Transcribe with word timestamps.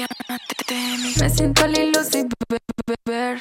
Me 0.00 1.28
siento 1.28 1.62
sin 2.10 2.28
beber. 2.86 3.40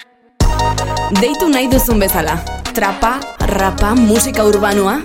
Deitu 1.21 1.47
nahi 1.47 1.69
duzun 1.69 1.99
bezala. 1.99 2.43
Trapa, 2.73 3.19
rapa, 3.39 3.95
musika 3.95 4.43
urbanoa. 4.43 4.99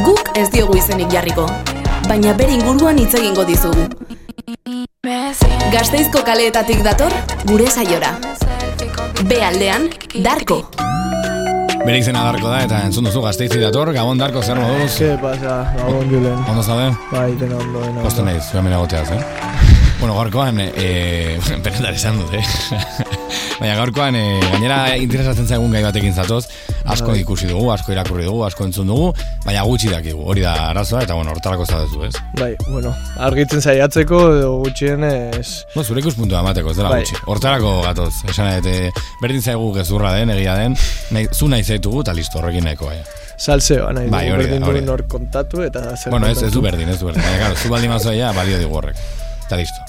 Guk 0.00 0.32
ez 0.34 0.48
diogu 0.50 0.78
izenik 0.78 1.12
jarriko. 1.12 1.44
Baina 2.08 2.32
bere 2.32 2.56
inguruan 2.56 2.98
hitz 2.98 3.14
egingo 3.20 3.44
dizugu. 3.44 3.84
Gasteizko 5.70 6.24
kaleetatik 6.24 6.80
dator, 6.82 7.12
gure 7.44 7.68
saiora. 7.68 8.16
Be 9.28 9.44
aldean, 9.44 9.90
Darko. 10.24 10.64
Bere 11.86 11.98
izena 11.98 12.22
darko 12.26 12.50
da 12.52 12.60
eta 12.66 12.80
entzun 12.86 13.06
duzu 13.08 13.22
gazteizi 13.24 13.60
dator, 13.62 13.90
Gabon 13.96 14.20
darko 14.20 14.42
zer 14.42 14.58
moduz. 14.60 14.92
¿Qué 14.98 15.16
pasa? 15.22 15.56
Gabon 15.78 16.10
Julen. 16.12 16.38
Ondo 16.52 16.62
zaude? 16.62 16.90
Bai, 17.12 17.32
dena 17.40 17.56
ondo, 17.56 17.80
dena 17.86 18.02
Posten 18.04 18.26
ondo. 18.26 18.32
naiz, 18.32 18.50
joan 18.52 18.64
mena 18.68 18.78
goteaz, 18.84 19.08
eh? 19.16 19.69
Bueno, 20.00 20.14
gaurkoan, 20.16 20.56
eh, 20.60 21.38
benetan 21.64 21.92
esan 21.94 22.16
dut, 22.22 22.32
eh? 22.32 22.40
Baina 23.60 23.74
gaurkoan, 23.76 24.16
eh, 24.16 24.38
gainera 24.40 24.96
interesatzen 24.96 25.44
zaigun 25.44 25.74
gai 25.76 25.82
batekin 25.84 26.14
zatoz, 26.16 26.46
asko 26.88 27.10
Bai. 27.12 27.18
ikusi 27.20 27.50
dugu, 27.50 27.66
asko 27.74 27.92
irakurri 27.92 28.24
dugu, 28.24 28.40
asko 28.46 28.64
entzun 28.64 28.88
dugu, 28.88 29.10
baina 29.44 29.60
gutxi 29.68 29.90
dakigu, 29.92 30.22
hori 30.32 30.40
da 30.46 30.54
arazoa, 30.70 31.02
eta 31.04 31.18
bueno, 31.18 31.34
hortarako 31.36 31.66
zaudezu, 31.68 32.00
ez? 32.08 32.14
Bai, 32.40 32.54
bueno, 32.70 32.94
argitzen 33.28 33.60
saiatzeko 33.60 34.22
edo 34.38 34.54
gutxienez... 34.64 35.44
No, 35.76 35.84
zure 35.84 36.00
ikuspuntua 36.00 36.40
emateko, 36.46 36.72
ez 36.72 36.80
dela 36.80 36.94
Bai. 36.96 37.04
gutxi. 37.04 37.20
Hortarako 37.28 37.76
gatoz, 37.84 38.10
esan 38.32 38.54
eh, 38.72 38.88
berdin 39.20 39.44
zaigu 39.44 39.68
gezurra 39.76 40.16
den, 40.16 40.32
egia 40.32 40.56
den, 40.62 40.80
nahi, 41.12 41.28
zu 41.36 41.52
nahi 41.52 41.62
zaitugu, 41.68 42.00
eta 42.08 42.16
listo, 42.16 42.40
horrekin 42.40 42.64
nahiko, 42.70 42.88
eh. 42.96 43.02
Salseoa 43.36 43.92
nahi 43.92 44.08
Bai, 44.08 44.26
dugu, 44.30 44.40
berdin 44.40 44.64
hori 44.64 44.80
duen 44.80 44.88
da. 44.88 44.96
hor 44.96 45.04
kontatu 45.12 45.62
eta 45.68 45.90
zer 45.98 46.12
Bueno, 46.16 46.28
ez, 46.32 46.40
ez 46.48 46.52
du 46.56 46.64
berdin, 46.64 46.88
ez 46.88 46.98
du 47.00 47.12
berdin. 47.12 47.20
Baina, 47.24 47.44
claro, 47.44 47.60
zu 47.60 47.68
baldin 47.72 47.92
mazoia, 47.92 48.32
balio 48.36 48.56
digu 48.64 48.80
horrek. 48.80 48.96
Eta 49.50 49.56
listo. 49.56 49.80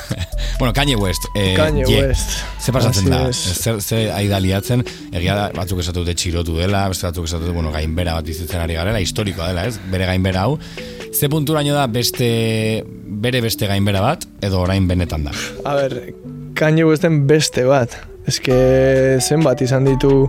bueno, 0.58 0.72
Kanye 0.72 0.96
West. 0.96 1.26
Eh, 1.34 1.52
Kanye 1.54 1.84
Ye. 1.84 2.06
West. 2.06 2.30
Ze 2.58 2.72
pasatzen 2.72 3.10
da? 3.10 3.18
Zer, 3.32 3.82
ze 3.82 3.98
ari 4.10 4.30
da 4.30 4.38
liatzen, 4.40 4.80
egia 5.12 5.34
da, 5.36 5.50
batzuk 5.52 5.82
esatu 5.82 6.00
dute 6.00 6.14
txirotu 6.16 6.54
dela, 6.56 6.86
beste 6.88 7.04
batzuk 7.04 7.28
esatu 7.28 7.44
dute, 7.44 7.52
bueno, 7.52 7.68
gainbera 7.74 8.14
bat 8.16 8.24
bizitzen 8.24 8.62
ari 8.62 8.78
garela, 8.78 9.02
historikoa 9.04 9.50
dela, 9.50 9.66
ez? 9.68 9.76
Bere 9.92 10.08
gainbera 10.08 10.46
hau. 10.46 10.56
Ze 11.12 11.28
punturaino 11.28 11.76
da 11.76 11.84
beste, 11.84 12.30
bere 13.26 13.44
beste 13.44 13.68
gainbera 13.68 14.00
bat, 14.00 14.24
edo 14.40 14.64
orain 14.64 14.88
benetan 14.88 15.28
da? 15.28 15.36
A 15.68 15.76
ber, 15.82 15.98
Kanye 16.56 16.88
Westen 16.88 17.26
beste 17.28 17.68
bat. 17.68 18.00
Ez 18.26 18.38
que 18.40 19.18
zenbat 19.20 19.60
izan 19.60 19.84
ditu 19.84 20.28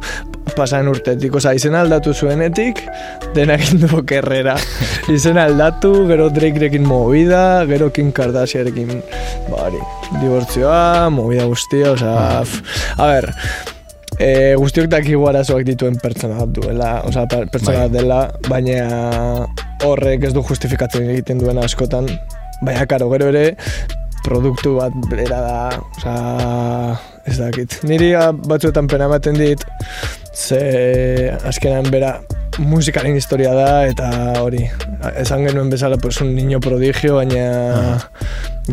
pasan 0.55 0.87
urtetik, 0.91 1.33
oza, 1.39 1.53
izen 1.55 1.75
aldatu 1.79 2.11
zuenetik, 2.13 2.81
dena 3.35 3.55
egin 3.59 3.79
du 3.85 3.89
okerrera. 3.97 4.57
izen 5.15 5.39
aldatu, 5.39 5.93
gero 6.09 6.29
Drakerekin 6.33 6.83
movida, 6.87 7.63
gero 7.69 7.87
Kim 7.95 8.11
Kardashianekin, 8.15 8.99
bari, 9.47 9.79
dibortzioa, 10.21 11.09
movida 11.11 11.47
guztia, 11.49 11.93
oza, 11.95 12.43
f- 12.43 12.61
a 12.99 13.07
ber, 13.13 13.29
e, 14.19 14.29
guztiok 14.59 14.87
dakigu 14.91 15.25
arazoak 15.31 15.63
dituen 15.67 15.95
pertsona 16.03 16.37
bat 16.43 16.53
duela, 16.59 16.91
oza, 17.07 17.25
per- 17.31 17.47
pertsona 17.51 17.85
Bai. 17.85 17.87
bat 17.89 17.95
dela, 17.95 18.21
baina 18.51 19.47
horrek 19.87 20.27
ez 20.29 20.33
du 20.35 20.43
justifikatzen 20.43 21.09
egiten 21.15 21.39
duena 21.41 21.63
askotan, 21.67 22.07
baina 22.61 22.85
karo, 22.91 23.09
gero 23.15 23.31
ere, 23.33 23.49
produktu 24.27 24.77
bat 24.79 24.95
bera 25.11 25.41
da, 25.41 25.59
oza, 25.97 26.15
ez 27.25 27.37
dakit. 27.41 27.79
Niri 27.83 28.13
ah, 28.17 28.31
batzuetan 28.33 28.87
pena 28.87 29.09
ematen 29.09 29.37
dit, 29.39 29.61
ze 30.33 31.33
azkenan 31.45 31.89
bera 31.91 32.19
musikaren 32.59 33.17
historia 33.17 33.53
da, 33.55 33.69
eta 33.89 34.09
hori, 34.41 34.63
esan 35.19 35.43
genuen 35.47 35.69
bezala, 35.73 35.97
pues, 35.97 36.21
un 36.21 36.35
niño 36.35 36.61
prodigio, 36.63 37.17
baina 37.19 37.97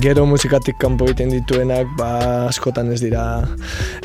gero 0.01 0.25
musikatik 0.27 0.79
kanpo 0.81 1.05
egiten 1.05 1.31
dituenak, 1.35 1.91
ba, 1.99 2.47
askotan 2.49 2.93
ez 2.95 3.01
dira, 3.03 3.25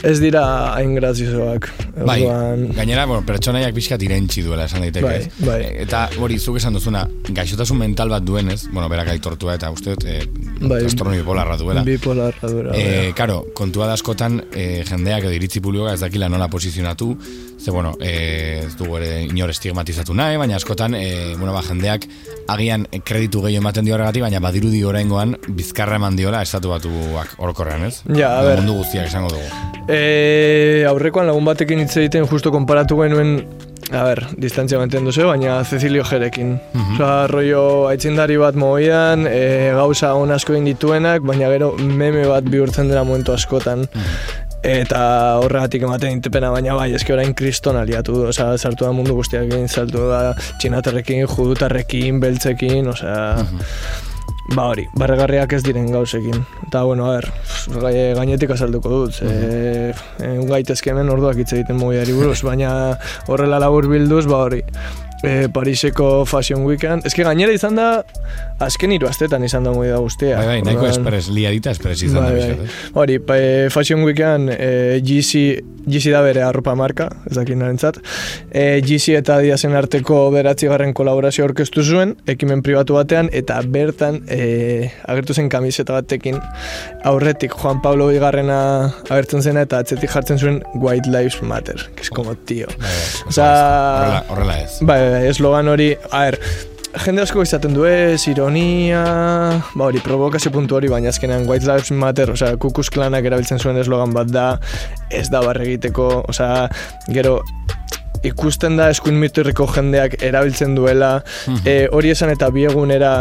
ez 0.03 0.17
dira 0.19 0.43
hain 0.75 0.95
graziosoak. 0.97 1.69
Bai, 2.05 2.19
Orduan, 2.25 2.65
gainera, 2.75 3.05
bueno, 3.09 3.23
pertsonaiak 3.25 3.73
pixkat 3.75 4.03
irentxi 4.03 4.43
duela 4.45 4.65
esan 4.67 4.83
daiteke. 4.83 5.07
Bai, 5.07 5.47
bai. 5.47 5.59
E, 5.63 5.71
Eta 5.87 6.03
hori, 6.19 6.37
zuk 6.39 6.59
esan 6.59 6.75
duzuna, 6.75 7.05
gaixotasun 7.29 7.79
mental 7.79 8.11
bat 8.11 8.25
duenez, 8.27 8.65
bueno, 8.73 8.89
berak 8.91 9.13
aitortua 9.15 9.55
eta 9.55 9.71
uste 9.71 9.95
dut, 9.95 10.05
e, 10.05 10.19
Bai. 10.59 10.81
trastorno 10.83 11.15
bipolarra 11.15 11.57
duela. 11.57 11.83
bipolarra 11.87 12.51
dura. 12.51 12.75
E, 12.75 13.13
karo, 13.15 13.45
kontua 13.55 13.87
da 13.87 13.95
askotan 13.97 14.41
e, 14.51 14.83
jendeak 14.87 15.29
edo 15.29 15.33
iritzi 15.37 15.63
publikoa 15.63 15.95
ez 15.95 16.01
dakila 16.03 16.29
nola 16.29 16.49
posizionatu, 16.51 17.13
ze 17.57 17.71
bueno, 17.71 17.95
e, 18.01 18.65
ez 18.67 18.75
dugu 18.77 18.99
ere 18.99 19.23
inor 19.23 19.49
estigmatizatu 19.55 20.13
nahi, 20.13 20.37
baina 20.37 20.59
askotan, 20.59 20.93
e, 20.95 21.35
bueno, 21.37 21.53
ba, 21.55 21.63
jendeak 21.65 22.05
agian 22.47 22.85
kreditu 23.03 23.41
gehiago 23.41 23.63
ematen 23.63 23.85
dio 23.87 23.95
horregatik, 23.95 24.21
baina 24.27 24.39
badirudi 24.43 24.83
oraingoan 24.83 25.35
bizkarra 25.77 25.99
eman 25.99 26.15
diola 26.17 26.41
estatu 26.41 26.71
batuak 26.71 27.35
orokorrean, 27.37 27.83
ez? 27.85 28.01
Ja, 28.09 28.39
a 28.39 28.41
ber. 28.41 28.63
Mundu 28.63 28.79
guztiak 28.79 29.11
esango 29.11 29.29
dugu. 29.29 29.45
E, 29.85 30.85
aurrekoan 30.89 31.27
lagun 31.29 31.45
batekin 31.45 31.83
hitz 31.83 31.93
egiten 32.01 32.25
justo 32.25 32.51
konparatu 32.51 32.97
genuen 33.03 33.43
A 33.87 34.01
ber, 34.03 34.19
distantzia 34.35 34.81
mantendu 34.81 35.13
ze, 35.13 35.23
baina 35.23 35.61
Cecilio 35.63 36.03
Jerekin. 36.03 36.57
Osa, 36.75 37.27
rollo, 37.31 37.87
aitzindari 37.87 38.35
bat 38.35 38.57
moian, 38.59 39.23
e, 39.29 39.69
gauza 39.77 40.09
on 40.17 40.33
asko 40.35 40.57
egin 40.57 40.65
dituenak, 40.67 41.23
baina 41.23 41.47
gero 41.53 41.69
meme 41.77 42.25
bat 42.27 42.43
bihurtzen 42.43 42.89
dela 42.91 43.05
momentu 43.07 43.31
askotan. 43.31 43.85
Eta 44.67 44.99
horregatik 45.39 45.87
ematen 45.87 46.17
intepena, 46.17 46.49
baina 46.51 46.75
bai, 46.75 46.89
eski 46.99 47.15
orain 47.15 47.31
kriston 47.37 47.79
aliatu 47.79 48.25
osea, 48.33 48.57
sartu 48.57 48.89
da 48.89 48.91
mundu 48.91 49.15
guztiak 49.15 49.47
egin, 49.47 49.71
saltu 49.71 50.09
da 50.11 50.35
txinatarrekin, 50.59 51.23
judutarrekin, 51.23 52.19
beltzekin, 52.19 52.91
osea, 52.91 53.37
ba 54.55 54.69
hori, 54.71 54.87
barregarriak 54.95 55.51
ez 55.53 55.61
diren 55.63 55.89
gauzekin. 55.91 56.43
Eta, 56.67 56.83
bueno, 56.87 57.09
a 57.11 57.17
ber, 57.17 57.27
gai- 57.83 58.13
gainetik 58.15 58.51
azalduko 58.55 58.89
dut, 58.89 59.13
ze, 59.19 59.93
e, 60.23 60.29
gaitezke 60.47 60.91
hemen 60.93 61.09
orduak 61.09 61.35
hitz 61.41 61.51
egiten 61.53 61.75
mobiari 61.77 62.13
buruz, 62.15 62.41
baina 62.47 62.97
horrela 63.27 63.59
labur 63.59 63.87
bilduz, 63.91 64.25
ba 64.31 64.37
hori, 64.45 64.61
e, 65.23 65.47
Pariseko 65.53 66.25
Fashion 66.25 66.65
Weekend, 66.65 67.05
eske 67.07 67.25
gainera 67.25 67.53
izan 67.55 67.77
da, 67.77 67.87
azken 68.63 68.93
hiru 68.95 69.09
astetan 69.09 69.43
izan 69.45 69.65
da 69.67 69.73
movida 69.75 69.97
guztia. 70.03 70.37
Bai, 70.39 70.47
bai, 70.47 70.59
nahiko 70.65 70.87
espres, 70.89 71.29
liadita 71.33 71.73
espres 71.75 72.01
izan 72.05 72.21
da 72.21 72.31
Bai, 72.31 72.39
bai. 72.39 72.67
ez? 72.67 72.91
Hori, 72.97 73.17
e, 73.17 73.69
Fashion 73.73 74.03
Weekan 74.05 74.49
e, 74.53 75.01
GC, 75.05 75.43
GC 75.87 76.13
da 76.13 76.21
bere 76.25 76.43
arropa 76.45 76.75
marka, 76.75 77.09
ez 77.29 77.37
dakit 77.37 77.57
narentzat. 77.59 77.99
E, 78.51 78.81
GC 78.85 79.17
eta 79.21 79.37
Adidasen 79.37 79.75
arteko 79.77 80.19
beratzigarren 80.33 80.93
kolaborazio 80.97 81.45
orkestu 81.47 81.83
zuen, 81.85 82.15
ekimen 82.29 82.63
pribatu 82.65 82.97
batean, 82.97 83.31
eta 83.35 83.59
bertan 83.63 84.21
e, 84.29 84.91
agertu 85.07 85.37
zen 85.37 85.49
kamiseta 85.53 85.97
batekin 85.97 86.39
aurretik 87.07 87.55
Juan 87.57 87.81
Pablo 87.81 88.09
Bigarrena 88.11 88.59
agertzen 89.07 89.43
zena 89.43 89.63
eta 89.67 89.81
atzetik 89.83 90.11
jartzen 90.11 90.39
zuen 90.41 90.61
White 90.75 91.09
Lives 91.09 91.41
Matter, 91.41 91.89
que 91.95 92.01
es 92.01 92.09
como 92.09 92.35
tío. 92.35 92.67
Bai, 92.67 92.89
bai, 92.89 93.27
Osea, 93.27 93.47
horrela, 93.47 94.23
horrela 94.29 94.59
ez. 94.61 94.77
Bai, 94.81 94.87
bai, 94.87 94.99
bai, 94.99 95.06
eslogan 95.27 95.69
hori, 95.71 95.91
a 96.11 96.25
ber, 96.27 96.39
jende 97.03 97.23
asko 97.23 97.43
izaten 97.45 97.75
du 97.75 97.85
ez, 97.87 98.21
ironia, 98.29 99.03
ba 99.73 99.87
hori, 99.87 100.01
provokazio 100.03 100.51
puntu 100.53 100.77
hori, 100.77 100.89
baina 100.91 101.11
azkenean 101.13 101.47
White 101.49 101.67
Lives 101.67 101.91
Matter, 101.91 102.31
osea, 102.33 102.55
kukus 102.61 102.89
klanak 102.93 103.27
erabiltzen 103.27 103.61
zuen 103.61 103.77
eslogan 103.81 104.15
bat 104.15 104.31
da, 104.33 104.47
ez 105.13 105.27
da 105.33 105.43
barre 105.45 105.67
egiteko, 105.67 106.07
osea, 106.31 106.67
gero, 107.13 107.39
ikusten 108.27 108.79
da 108.79 108.89
eskuin 108.93 109.19
miturriko 109.21 109.67
jendeak 109.75 110.17
erabiltzen 110.25 110.75
duela, 110.77 111.17
e, 111.63 111.85
hori 111.93 112.15
esan 112.15 112.33
eta 112.33 112.49
biegunera, 112.53 113.13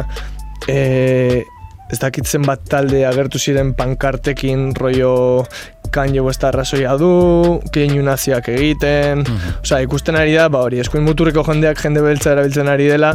e, 0.71 1.45
ez 1.87 1.99
dakitzen 2.03 2.43
bat 2.47 2.65
talde 2.67 3.05
agertu 3.07 3.39
ziren 3.39 3.73
pankartekin 3.79 4.73
rollo 4.75 5.45
Kanye 5.97 6.21
West 6.25 6.45
arrazoia 6.45 6.97
du, 7.01 7.11
keinu 7.73 8.05
naziak 8.05 8.51
egiten, 8.53 9.25
osea, 9.63 9.81
ikusten 9.87 10.19
ari 10.21 10.37
da, 10.37 10.51
ba 10.53 10.61
hori, 10.67 10.83
eskuin 10.85 11.07
muturreko 11.07 11.45
jendeak 11.49 11.81
jende 11.81 12.05
beltza 12.05 12.35
erabiltzen 12.35 12.69
ari 12.73 12.91
dela, 12.93 13.15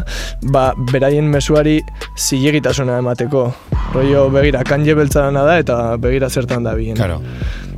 ba, 0.53 0.71
beraien 0.91 1.29
mezuari 1.29 1.79
zilegitasuna 2.17 2.97
emateko. 3.03 3.47
Rollo, 3.93 4.29
begira, 4.33 4.63
Kanye 4.65 4.95
beltza 4.97 5.29
da, 5.31 5.57
eta 5.59 5.81
begira 6.01 6.29
zertan 6.29 6.65
da 6.65 6.73
bien. 6.75 6.95
Claro. 6.97 7.21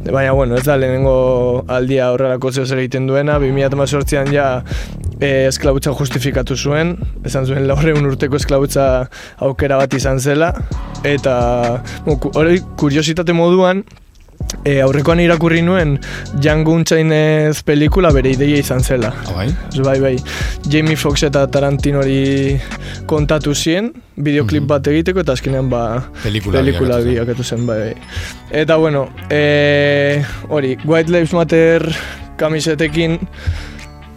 Baina, 0.04 0.34
bueno, 0.34 0.58
ez 0.58 0.66
da 0.68 0.76
lehenengo 0.76 1.64
aldia 1.72 2.10
horrelako 2.12 2.52
zeo 2.52 2.66
egiten 2.76 3.08
duena, 3.08 3.38
2018an 3.40 4.32
ja 4.34 4.48
e, 5.20 5.48
esklabutza 5.48 5.94
justifikatu 5.96 6.58
zuen, 6.58 6.98
esan 7.24 7.48
zuen 7.48 7.68
laurreun 7.70 8.06
urteko 8.10 8.36
esklabutza 8.36 8.88
aukera 9.48 9.80
bat 9.80 9.96
izan 9.96 10.20
zela, 10.20 10.52
eta 11.08 11.36
hori 12.06 12.60
kuriositate 12.80 13.36
moduan, 13.38 13.86
e, 14.64 14.80
aurrekoan 14.84 15.20
irakurri 15.24 15.62
nuen 15.66 15.98
Django 16.34 16.74
Unchainez 16.78 17.64
pelikula 17.68 18.12
bere 18.16 18.32
ideia 18.36 18.60
izan 18.62 18.84
zela. 18.84 19.14
Ah, 19.28 19.36
bai? 19.36 19.48
Bai, 19.84 19.98
bai. 20.04 20.16
Jamie 20.70 20.96
Foxx 21.00 21.26
eta 21.30 21.46
Tarantinori 21.52 22.60
kontatu 23.10 23.54
zien, 23.56 23.92
bideoklip 24.16 24.68
bat 24.70 24.88
egiteko, 24.88 25.24
eta 25.24 25.36
azkenean 25.38 25.70
ba, 25.72 25.84
Pelikula 26.24 26.62
pelikula 26.62 27.00
bilakatu 27.04 27.04
zen. 27.04 27.14
bilakatu 27.14 27.44
zen, 27.44 27.68
bai, 27.68 27.80
bai. 27.80 28.54
Eta 28.64 28.78
bueno, 28.78 29.08
e, 29.30 30.24
hori, 30.50 30.78
White 30.86 31.12
Lives 31.12 31.34
Matter 31.34 31.88
kamisetekin, 32.38 33.20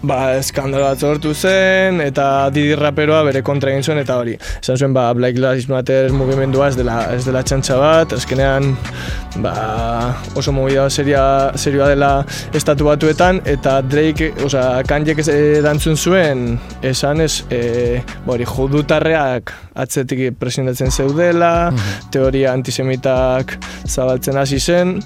ba, 0.06 0.19
eskandalo 0.38 0.87
bat 0.87 1.03
sortu 1.03 1.32
zen, 1.35 2.00
eta 2.05 2.49
Didi 2.55 2.76
raperoa 2.79 3.23
bere 3.26 3.43
kontra 3.47 3.73
egin 3.73 3.85
zuen, 3.85 4.00
eta 4.03 4.17
hori. 4.20 4.37
Esan 4.61 4.79
zuen, 4.79 4.94
ba, 4.97 5.08
Black 5.17 5.38
Lives 5.41 5.69
Matter 5.70 6.12
mugimendua 6.14 6.70
ez 6.70 6.76
dela, 6.79 6.99
ez 7.14 7.25
dela 7.26 7.43
txantxa 7.47 7.79
bat, 7.81 8.14
azkenean, 8.17 8.73
ba, 9.44 9.55
oso 10.38 10.55
movida 10.56 10.87
seria, 10.91 11.25
serioa 11.58 11.91
dela 11.93 12.11
estatu 12.56 12.88
batuetan, 12.88 13.43
eta 13.56 13.81
Drake, 13.87 14.32
oza, 14.47 14.64
Kanjek 14.88 15.25
erantzun 15.26 15.97
zuen, 15.97 16.47
esan 16.87 17.25
ez, 17.25 17.43
e, 17.50 18.02
ba, 18.25 18.37
hori, 18.37 18.49
judutarreak 18.49 19.55
atzetik 19.76 20.38
presentatzen 20.41 20.94
zeudela, 20.94 21.73
teoria 22.14 22.55
antisemitak 22.56 23.59
zabaltzen 23.87 24.38
hasi 24.41 24.61
zen, 24.62 25.00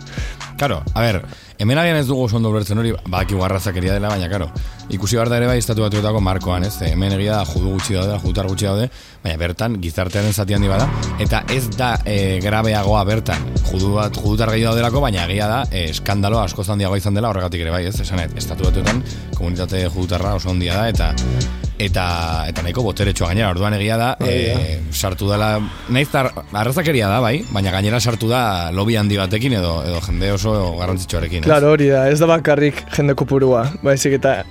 Karo, 0.61 0.83
a 0.93 1.01
ber, 1.01 1.23
hemen 1.61 1.79
agian 1.79 1.99
ez 2.01 2.07
dugu 2.09 2.25
oso 2.25 2.39
ondo 2.39 2.51
ulertzen 2.51 2.79
hori, 2.81 2.93
badaki 3.05 3.37
guarrazakeria 3.37 3.93
dela, 3.99 4.09
baina, 4.09 4.31
karo, 4.33 4.49
ikusi 4.97 5.19
behar 5.19 5.29
da 5.29 5.37
ere 5.37 5.51
bai 5.51 5.59
estatu 5.61 5.85
batuetako 5.85 6.23
markoan, 6.25 6.65
ez? 6.65 6.73
Hemen 6.87 7.13
egia 7.19 7.37
da 7.37 7.45
judu 7.45 7.75
gutxi 7.75 7.99
daude, 7.99 8.17
judutar 8.23 8.49
gutxi 8.49 8.69
daude, 8.69 8.89
baina 9.25 9.41
bertan 9.43 9.77
gizartearen 9.83 10.33
zati 10.33 10.57
handi 10.57 10.73
bada, 10.73 10.89
eta 11.21 11.43
ez 11.53 11.67
da 11.77 11.93
e, 12.09 12.17
grabeagoa 12.41 13.05
bertan 13.05 13.45
judu 13.69 13.93
bat, 13.99 14.17
judutar 14.17 14.55
gehiago 14.55 14.73
daudelako, 14.73 15.05
baina 15.05 15.27
egia 15.29 15.51
da 15.53 15.63
e, 15.69 15.91
eskandalo 15.93 16.41
asko 16.41 16.65
handiagoa 16.65 17.03
izan 17.03 17.21
dela 17.21 17.29
horregatik 17.29 17.67
ere 17.67 17.77
bai, 17.77 17.85
ez? 17.93 17.99
Esanet, 18.01 18.33
estatu 18.41 18.71
batuetan 18.71 19.05
komunitate 19.37 19.85
judutarra 19.91 20.39
oso 20.41 20.55
handia 20.55 20.81
da, 20.81 20.89
eta 20.89 21.60
eta 21.81 22.07
eta 22.51 22.65
nahiko 22.65 22.85
boteretsua 22.85 23.31
gainera 23.31 23.51
orduan 23.55 23.75
egia 23.79 23.97
da 24.01 24.11
e, 24.21 24.79
sartu 24.93 25.31
dela 25.31 25.55
naiz 25.89 26.09
arrazakeria 26.13 27.09
da 27.09 27.21
bai 27.25 27.41
baina 27.51 27.73
gainera 27.73 28.01
sartu 28.01 28.29
da 28.29 28.71
lobby 28.77 28.99
handi 29.01 29.17
batekin 29.21 29.57
edo 29.61 29.81
edo 29.87 30.01
jende 30.07 30.33
oso 30.33 30.55
garrantzitsuarekin 30.79 31.47
Claro, 31.49 31.73
hori 31.75 31.89
da, 31.91 32.09
ez 32.11 32.19
da 32.21 32.29
bakarrik 32.29 32.85
jende 32.95 33.17
kopurua, 33.19 33.65
baizik 33.83 34.19
eta 34.21 34.43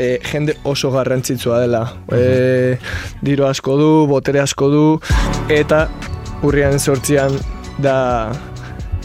e, 0.00 0.18
jende 0.32 0.56
oso 0.64 0.90
garrantzitsua 0.94 1.60
dela. 1.64 1.82
E, 2.12 2.76
diru 3.22 3.46
asko 3.48 3.76
du, 3.80 3.90
botere 4.10 4.40
asko 4.42 4.70
du, 4.72 4.84
eta 5.52 5.86
urrian 6.46 6.80
sortzian 6.80 7.36
da 7.80 7.96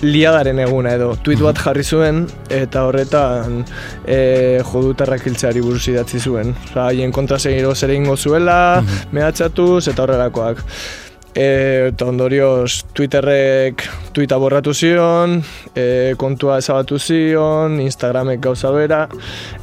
liadaren 0.06 0.60
eguna 0.64 0.94
edo 0.98 1.14
tweet 1.24 1.42
bat 1.44 1.60
jarri 1.62 1.84
zuen 1.84 2.24
eta 2.54 2.86
horretan 2.88 3.64
e, 4.06 4.62
jodutarrak 4.72 5.26
hiltzeari 5.26 5.64
buruz 5.66 5.84
idatzi 5.92 6.20
zuen. 6.20 6.54
Osa, 6.70 6.88
haien 6.90 7.14
kontra 7.16 7.40
segiro 7.40 7.74
zer 7.76 7.96
egingo 7.96 8.18
zuela, 8.18 8.84
mehatxatuz 9.16 9.88
eta 9.92 10.06
horrelakoak. 10.06 10.64
E, 11.36 11.92
eta 11.92 12.06
ondorioz 12.08 12.86
Twitterrek 12.96 13.82
tuita 14.16 14.38
borratu 14.40 14.72
zion, 14.72 15.42
e, 15.76 16.14
kontua 16.16 16.62
ezabatu 16.62 16.96
zion, 16.96 17.76
Instagramek 17.84 18.40
gauza 18.46 18.72
bera, 18.72 19.02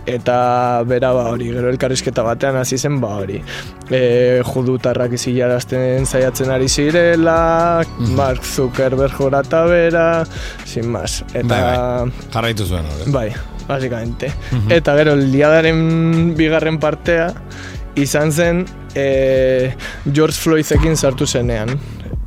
eta 0.05 0.37
bera 0.85 1.15
ba 1.17 1.31
hori, 1.31 1.49
gero 1.55 1.71
elkarrizketa 1.73 2.25
batean 2.27 2.59
hasi 2.61 2.77
zen 2.77 2.99
ba 3.01 3.15
hori. 3.23 3.41
E, 3.89 4.03
judutarrak 4.45 5.17
izilarazten 5.17 6.05
zaiatzen 6.05 6.53
ari 6.53 6.69
zirela, 6.69 7.39
Mark 8.19 8.45
Zuckerberg 8.45 9.17
jorata 9.17 9.65
bera, 9.65 10.07
sin 10.67 10.93
más. 10.93 11.23
Eta, 11.33 11.49
Bai, 11.49 11.63
bai. 11.65 12.29
Jarraitu 12.37 12.69
zuen 12.69 12.93
hori. 12.93 13.11
Bai, 13.17 13.27
básicamente. 13.67 14.29
Eta 14.69 14.95
gero, 15.01 15.17
liadaren 15.17 16.35
bigarren 16.37 16.77
partea 16.85 17.33
izan 17.97 18.33
zen 18.33 18.65
e, 18.95 19.75
George 20.13 20.37
Floydekin 20.37 20.97
sartu 20.97 21.27
zenean. 21.27 21.79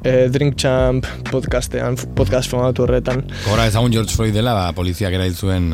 E, 0.06 0.30
Drink 0.30 0.56
Champ 0.62 1.06
podcastean, 1.32 1.98
podcast 2.16 2.52
formatu 2.52 2.84
horretan. 2.86 3.24
Gora 3.48 3.66
ezagun 3.66 3.92
George 3.92 4.14
Floyd 4.14 4.36
dela, 4.38 4.54
ba, 4.54 4.68
poliziak 4.78 5.16
erail 5.18 5.34
zuen 5.34 5.72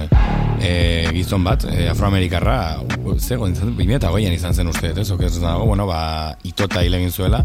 e, 0.61 1.07
gizon 1.11 1.43
bat, 1.43 1.65
e, 1.67 1.89
afroamerikarra, 1.91 2.55
zego, 3.17 3.49
izan, 3.51 3.73
2008an 3.75 4.37
izan 4.37 4.55
zen 4.55 4.71
uste, 4.71 4.93
ez, 4.95 5.09
ok, 5.11 5.25
ez 5.27 5.33
dago, 5.41 5.65
bueno, 5.67 5.87
ba, 5.89 6.37
itota 6.47 6.83
hil 6.85 6.95
egin 6.95 7.11
zuela, 7.11 7.41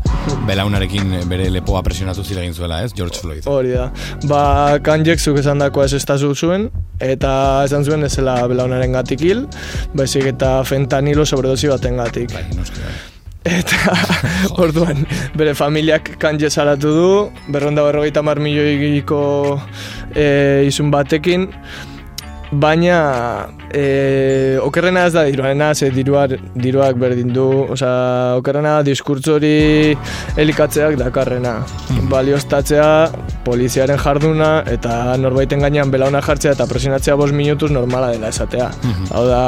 belaunarekin 0.47 1.17
bere 1.31 1.49
lepoa 1.51 1.83
presionatu 1.87 2.23
zile 2.23 2.45
egin 2.45 2.55
zuela, 2.55 2.85
ez, 2.87 2.95
George 2.95 3.19
Floyd. 3.19 3.51
Hori 3.51 3.75
da. 3.75 3.89
Ba, 4.31 4.45
Kanjek 4.87 5.19
zuk 5.19 5.43
esan 5.43 5.63
dakoa 5.65 5.89
ez 5.89 5.97
estazu 5.99 6.35
zuen, 6.37 6.71
eta 7.03 7.65
esan 7.67 7.83
zuen 7.83 8.07
ez 8.07 8.15
zela 8.15 8.39
belaunaren 8.47 8.95
gatik 8.95 9.27
hil, 9.27 9.43
baizik 9.99 10.31
eta 10.37 10.61
fentanilo 10.69 11.27
sobredosi 11.27 11.75
baten 11.75 11.99
gatik. 12.05 12.31
Bai, 12.37 12.47
noski, 12.55 12.87
bai. 12.87 13.16
Eta 13.47 13.95
orduan 14.63 15.05
bere 15.39 15.55
familiak 15.55 16.17
kanje 16.23 16.51
salatu 16.51 16.95
du, 16.95 17.11
berronda 17.53 17.85
berrogeita 17.87 18.23
mar 18.27 18.41
milioiko 18.43 19.21
e, 20.15 20.67
izun 20.67 20.91
batekin, 20.91 21.47
baina 22.51 22.99
e, 23.73 24.59
okerrena 24.63 25.07
ez 25.07 25.13
da 25.15 25.25
diruarena, 25.27 25.75
ze 25.75 25.91
diruar, 25.91 26.37
diruak 26.55 26.97
berdin 27.01 27.33
du, 27.35 27.47
osea, 27.75 28.37
okerrena 28.39 28.83
diskurtso 28.87 29.35
hori 29.39 29.97
elikatzeak 30.37 30.97
dakarrena. 31.01 31.59
Baliostatzea, 32.11 33.11
poliziaren 33.47 33.99
jarduna, 34.03 34.51
eta 34.71 35.17
norbaiten 35.21 35.61
gainean 35.63 35.91
belauna 35.93 36.21
jartzea 36.25 36.55
eta 36.57 36.67
presionatzea 36.71 37.15
bost 37.19 37.35
minutuz 37.37 37.71
normala 37.75 38.11
dela 38.15 38.29
esatea. 38.33 38.71
Hau 39.15 39.25
da, 39.29 39.41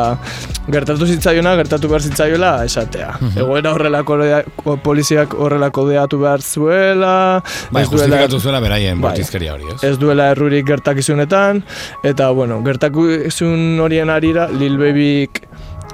gertatu 0.70 1.06
zitzaiona, 1.08 1.54
gertatu 1.62 1.88
behar 1.90 2.02
zitzaiola 2.06 2.52
esatea. 2.68 3.14
Egoera 3.34 3.72
horrelako 3.74 4.18
poliziak 4.84 5.34
horrelako 5.34 5.86
deatu 5.88 6.20
behar 6.22 6.42
zuela, 6.42 7.42
Bai, 7.70 7.82
ez 7.82 7.90
duela- 7.90 8.28
zuela 8.40 8.60
beraien 8.60 9.00
Bai. 9.00 9.14
hori, 9.18 9.64
ez? 9.74 9.82
ez 9.84 9.98
duela 9.98 10.30
errurik 10.30 10.66
gertakizunetan, 10.66 11.62
eta, 12.04 12.30
bueno, 12.30 12.60
gertakizun 12.64 13.78
horien 13.80 14.07
arira, 14.10 14.48
Lil 14.48 14.78
Babyk 14.78 15.42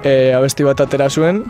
e, 0.04 0.32
abesti 0.36 0.64
bat 0.64 0.80
atera 0.80 1.08
zuen, 1.10 1.44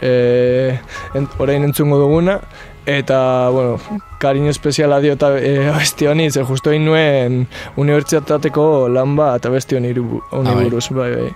e, 0.00 0.78
en, 1.14 1.28
orain 1.38 1.64
entzungo 1.66 1.98
duguna, 1.98 2.40
eta, 2.86 3.48
bueno, 3.50 3.78
kariño 4.20 4.50
espeziala 4.50 5.00
dio 5.00 5.12
eta 5.16 5.32
e, 5.38 5.68
abesti 5.68 6.06
honi, 6.06 6.30
ze 6.30 6.42
justo 6.44 6.70
egin 6.70 6.84
nuen 6.86 7.46
unibertsitateko 7.76 8.88
lan 8.92 9.16
bat 9.16 9.46
abesti 9.46 9.76
honi 9.76 9.92
Ah, 9.96 10.42
bai. 10.54 10.64
buruz, 10.64 10.88
bai, 10.90 11.10
bai. 11.14 11.30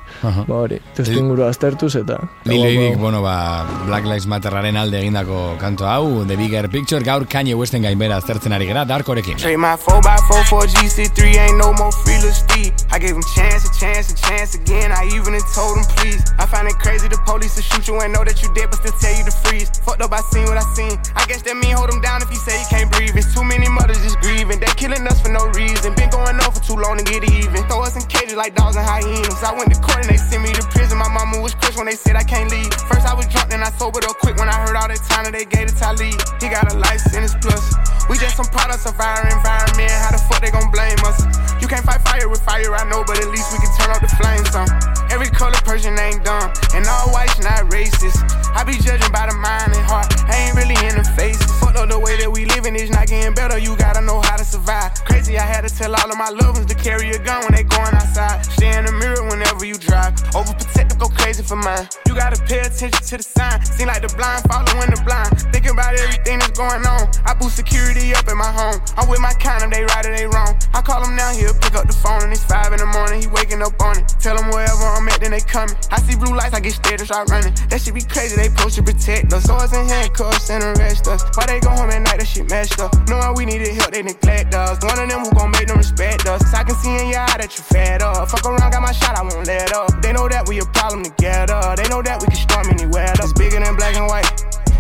Ba 0.49 0.55
hori, 0.55 0.81
testu 0.94 1.17
inguru 1.19 1.44
aztertuz 1.47 1.94
eta... 1.97 2.19
Lil 2.44 2.97
bueno, 2.99 3.23
ba, 3.23 3.65
Black 3.87 4.05
Lives 4.05 4.27
Matterraren 4.27 4.77
alde 4.77 4.99
egindako 5.00 5.56
kanto 5.61 5.87
hau, 5.87 6.25
The 6.27 6.37
Bigger 6.37 6.69
Picture, 6.69 7.03
gaur 7.05 7.27
Kanye 7.27 7.55
Westen 7.55 7.82
gainbera 7.82 8.17
aztertzen 8.17 8.53
ari 8.53 8.67
gara, 8.67 8.85
Darkorekin. 8.85 9.37
Trade 9.38 9.56
my 9.56 9.77
4x4 9.77 10.44
for 10.49 10.65
a 10.65 10.67
GC3, 10.67 11.37
ain't 11.38 11.59
no 11.59 11.73
more 11.79 11.93
feelers 12.05 12.37
Steve. 12.44 12.73
I 12.93 12.99
gave 12.99 13.15
him 13.15 13.23
chance, 13.35 13.65
a 13.65 13.73
chance, 13.81 14.12
a 14.12 14.17
chance 14.29 14.55
again. 14.59 14.93
I 14.93 15.06
even 15.15 15.38
told 15.55 15.79
him 15.79 15.85
please. 15.97 16.23
I 16.38 16.47
find 16.47 16.69
it 16.69 16.77
crazy 16.79 17.09
the 17.09 17.19
police 17.27 17.56
will 17.56 17.62
shoot 17.65 17.87
you 17.88 18.00
and 18.00 18.12
know 18.12 18.25
that 18.25 18.43
you 18.43 18.49
dead, 18.55 18.69
but 18.71 18.81
still 18.82 18.97
tell 19.00 19.15
you 19.17 19.25
to 19.25 19.35
freeze. 19.44 19.71
Fucked 19.87 20.03
up, 20.03 20.12
I 20.12 20.21
seen 20.32 20.44
what 20.44 20.59
I 20.59 20.67
seen. 20.75 20.99
I 21.17 21.25
guess 21.27 21.43
that 21.43 21.56
mean 21.56 21.73
hold 21.77 21.91
him 21.91 22.00
down 22.00 22.21
if 22.23 22.29
he 22.29 22.37
say 22.37 22.59
can't 22.70 22.87
breathe. 22.94 23.19
It's 23.19 23.34
too 23.34 23.43
many 23.43 23.69
mothers 23.69 23.99
just 24.06 24.22
grieving. 24.22 24.62
They 24.62 24.70
killing 24.78 25.02
us 25.11 25.19
for 25.20 25.28
no 25.28 25.50
reason. 25.58 25.93
Been 25.99 26.08
going 26.08 26.39
on 26.39 26.50
for 26.55 26.62
too 26.62 26.79
long 26.79 27.03
to 27.03 27.05
get 27.05 27.27
even. 27.27 27.67
Throw 27.67 27.82
us 27.82 27.98
in 27.98 28.06
cages 28.06 28.39
like 28.39 28.55
dogs 28.55 28.79
and 28.79 28.86
hyenas. 28.86 29.43
I 29.43 29.50
went 29.53 29.74
to 29.74 29.79
court 29.82 30.06
and 30.06 30.08
they 30.08 30.17
sent 30.17 30.46
me 30.46 30.55
to 30.55 30.62
prison. 30.70 30.96
My 31.03 31.10
mama 31.10 31.43
was 31.43 31.53
crushed 31.58 31.77
when 31.77 31.91
they 31.91 31.98
said 31.98 32.15
I 32.15 32.22
can't 32.22 32.48
leave. 32.48 32.70
First 32.86 33.03
I 33.03 33.12
was 33.12 33.27
drunk, 33.27 33.50
then 33.50 33.67
I 33.67 33.70
sobered 33.74 34.06
up 34.06 34.17
quick 34.22 34.39
when 34.39 34.48
I 34.48 34.55
heard 34.62 34.79
all 34.79 34.86
that 34.86 35.03
time 35.10 35.27
that 35.27 35.34
they 35.34 35.44
gave 35.44 35.67
it 35.67 35.74
to 35.74 35.77
Talib. 35.77 36.15
He 36.39 36.46
got 36.46 36.70
a 36.70 36.79
life 36.79 37.03
sentence 37.10 37.34
plus. 37.43 37.74
We 38.08 38.17
just 38.22 38.39
some 38.39 38.46
products 38.46 38.86
of 38.86 38.94
our 38.94 39.27
environment. 39.27 39.91
How 39.91 40.15
the 40.15 40.22
fuck 40.31 40.39
they 40.41 40.55
gon' 40.55 40.70
blame 40.70 41.03
us? 41.03 41.27
You 41.58 41.67
can't 41.67 41.84
fight 41.84 42.00
fire 42.06 42.29
with 42.31 42.41
fire, 42.46 42.70
I 42.74 42.86
know, 42.89 43.03
but 43.03 43.19
at 43.19 43.29
least 43.34 43.50
we 43.50 43.58
can 43.58 43.70
turn 43.77 43.91
off 43.91 44.00
the 44.00 44.10
flames 44.15 44.55
on. 44.55 44.70
Every 45.10 45.29
color 45.29 45.58
person 45.67 45.98
ain't 45.98 46.22
dumb, 46.22 46.55
and 46.74 46.86
all 46.86 47.10
whites 47.10 47.39
not 47.43 47.67
racist. 47.74 48.40
I 48.55 48.65
be 48.65 48.75
judging 48.75 49.13
by 49.13 49.27
the 49.27 49.35
mind 49.35 49.73
and 49.75 49.85
heart, 49.87 50.09
I 50.29 50.49
ain't 50.49 50.57
really 50.57 50.79
in 50.87 50.97
the 50.97 51.05
faces. 51.17 51.51
Fuck 51.61 51.77
up 51.77 51.89
the 51.89 51.99
way 51.99 52.17
that 52.19 52.31
we 52.31 52.45
living 52.47 52.77
is 52.77 52.91
not 52.91 53.07
getting 53.09 53.35
better, 53.35 53.59
you 53.59 53.77
gotta 53.77 54.01
know 54.01 54.21
how 54.21 54.37
to 54.37 54.45
survive. 54.45 54.95
Crazy, 55.05 55.39
I 55.39 55.47
had 55.47 55.67
to 55.67 55.71
tell 55.75 55.95
all 55.95 56.11
of 56.11 56.17
my 56.17 56.31
loved 56.31 56.59
ones 56.59 56.67
to 56.67 56.75
carry 56.75 57.11
a 57.11 57.19
gun 57.19 57.43
when 57.45 57.55
they 57.55 57.65
going 57.65 57.95
outside. 57.95 58.45
Stay 58.47 58.77
in 58.77 58.85
the 58.87 58.93
mirror 58.93 59.23
whenever 59.29 59.65
you 59.65 59.75
drive. 59.75 60.15
Overprotective, 60.35 60.99
go 60.99 61.09
crazy 61.09 61.43
for 61.43 61.57
mine. 61.57 61.89
You 62.07 62.15
gotta 62.15 62.41
pay 62.45 62.61
attention 62.61 63.03
to 63.03 63.17
the 63.17 63.23
sign. 63.23 63.65
Seem 63.65 63.87
like 63.87 64.03
the 64.03 64.13
blind 64.17 64.43
following 64.51 64.91
the 64.91 65.01
blind. 65.07 65.31
Thinking 65.53 65.73
about 65.73 65.95
everything 65.95 66.39
that's 66.39 66.57
going 66.59 66.85
on. 66.87 67.07
I 67.27 67.35
boost 67.35 67.57
security 67.57 68.15
up 68.15 68.27
in 68.29 68.37
my 68.37 68.51
home. 68.51 68.81
I'm 68.97 69.09
with 69.09 69.21
my 69.21 69.33
kind 69.39 69.63
of 69.63 69.71
they 69.71 69.85
right 69.85 70.05
or 70.07 70.15
they 70.15 70.27
wrong. 70.27 70.59
I 70.75 70.83
call 70.83 71.05
him 71.05 71.15
now, 71.15 71.31
he'll 71.33 71.55
pick 71.55 71.75
up 71.75 71.87
the 71.87 71.95
phone 71.95 72.23
and 72.23 72.33
it's 72.33 72.45
five 72.45 72.73
in 72.73 72.81
the 72.81 72.87
morning. 72.87 73.21
He 73.23 73.29
waking 73.29 73.63
up 73.63 73.77
on 73.81 73.99
it. 73.99 74.09
Tell 74.19 74.37
him 74.37 74.51
wherever 74.51 74.87
I'm 74.97 75.09
at, 75.09 75.21
then 75.21 75.31
they 75.31 75.41
coming. 75.41 75.77
I 75.91 76.01
see 76.01 76.17
blue 76.17 76.35
lights, 76.35 76.55
I 76.55 76.61
get 76.61 76.75
scared 76.75 77.01
and 77.01 77.09
start 77.09 77.31
running. 77.31 77.55
That 77.69 77.81
shit 77.81 77.95
be 77.95 78.03
crazy, 78.03 78.37
they 78.41 78.49
supposed 78.49 78.77
to 78.77 78.82
protect 78.82 79.32
us. 79.32 79.44
Swords 79.44 79.73
and 79.73 79.89
handcuffs 79.89 80.49
and 80.51 80.65
arrest 80.65 81.06
us. 81.06 81.23
Why 81.37 81.44
they 81.47 81.61
go 81.61 81.70
home 81.70 81.91
at 81.91 82.01
night, 82.01 82.19
that 82.19 82.27
shit 82.27 82.49
messed 82.49 82.81
up. 82.81 82.93
Knowing 83.09 83.37
we 83.37 83.44
needed 83.44 83.75
help, 83.77 83.93
they 83.93 84.03
neglect 84.03 84.55
us. 84.55 84.81
One 84.82 84.99
of 84.99 85.09
them 85.09 85.20
who 85.20 85.31
gon' 85.32 85.51
make 85.53 85.69
them 85.69 85.77
respect 85.77 86.27
us. 86.27 86.41
I 86.55 86.65
can 86.65 86.75
see 86.77 86.91
in 86.97 87.13
your 87.13 87.20
eye 87.20 87.37
that 87.37 87.53
you 87.53 87.63
fed 87.63 88.01
up. 88.01 88.31
Fuck 88.31 88.47
around, 88.47 88.73
got 88.73 88.81
my 88.82 88.93
shot, 88.93 89.17
I 89.19 89.23
won't 89.23 89.47
let 89.47 89.73
up. 89.73 90.01
They 90.01 90.13
know 90.13 90.29
that 90.29 90.49
we 90.49 90.59
a 90.61 90.65
problem 90.73 91.05
together. 91.05 91.61
They 91.77 91.89
know 91.89 92.01
that 92.01 92.20
we 92.20 92.29
can 92.32 92.41
storm 92.41 92.67
anywhere. 92.73 93.13
That's 93.20 93.32
bigger 93.35 93.61
than 93.61 93.77
black 93.77 93.94
and 93.97 94.09
white. 94.09 94.29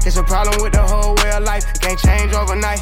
It's 0.08 0.16
a 0.16 0.24
problem 0.24 0.62
with 0.62 0.72
the 0.72 0.82
whole 0.82 1.14
way 1.20 1.30
of 1.36 1.44
life. 1.44 1.68
It 1.68 1.80
can't 1.80 2.00
change 2.00 2.32
overnight. 2.32 2.80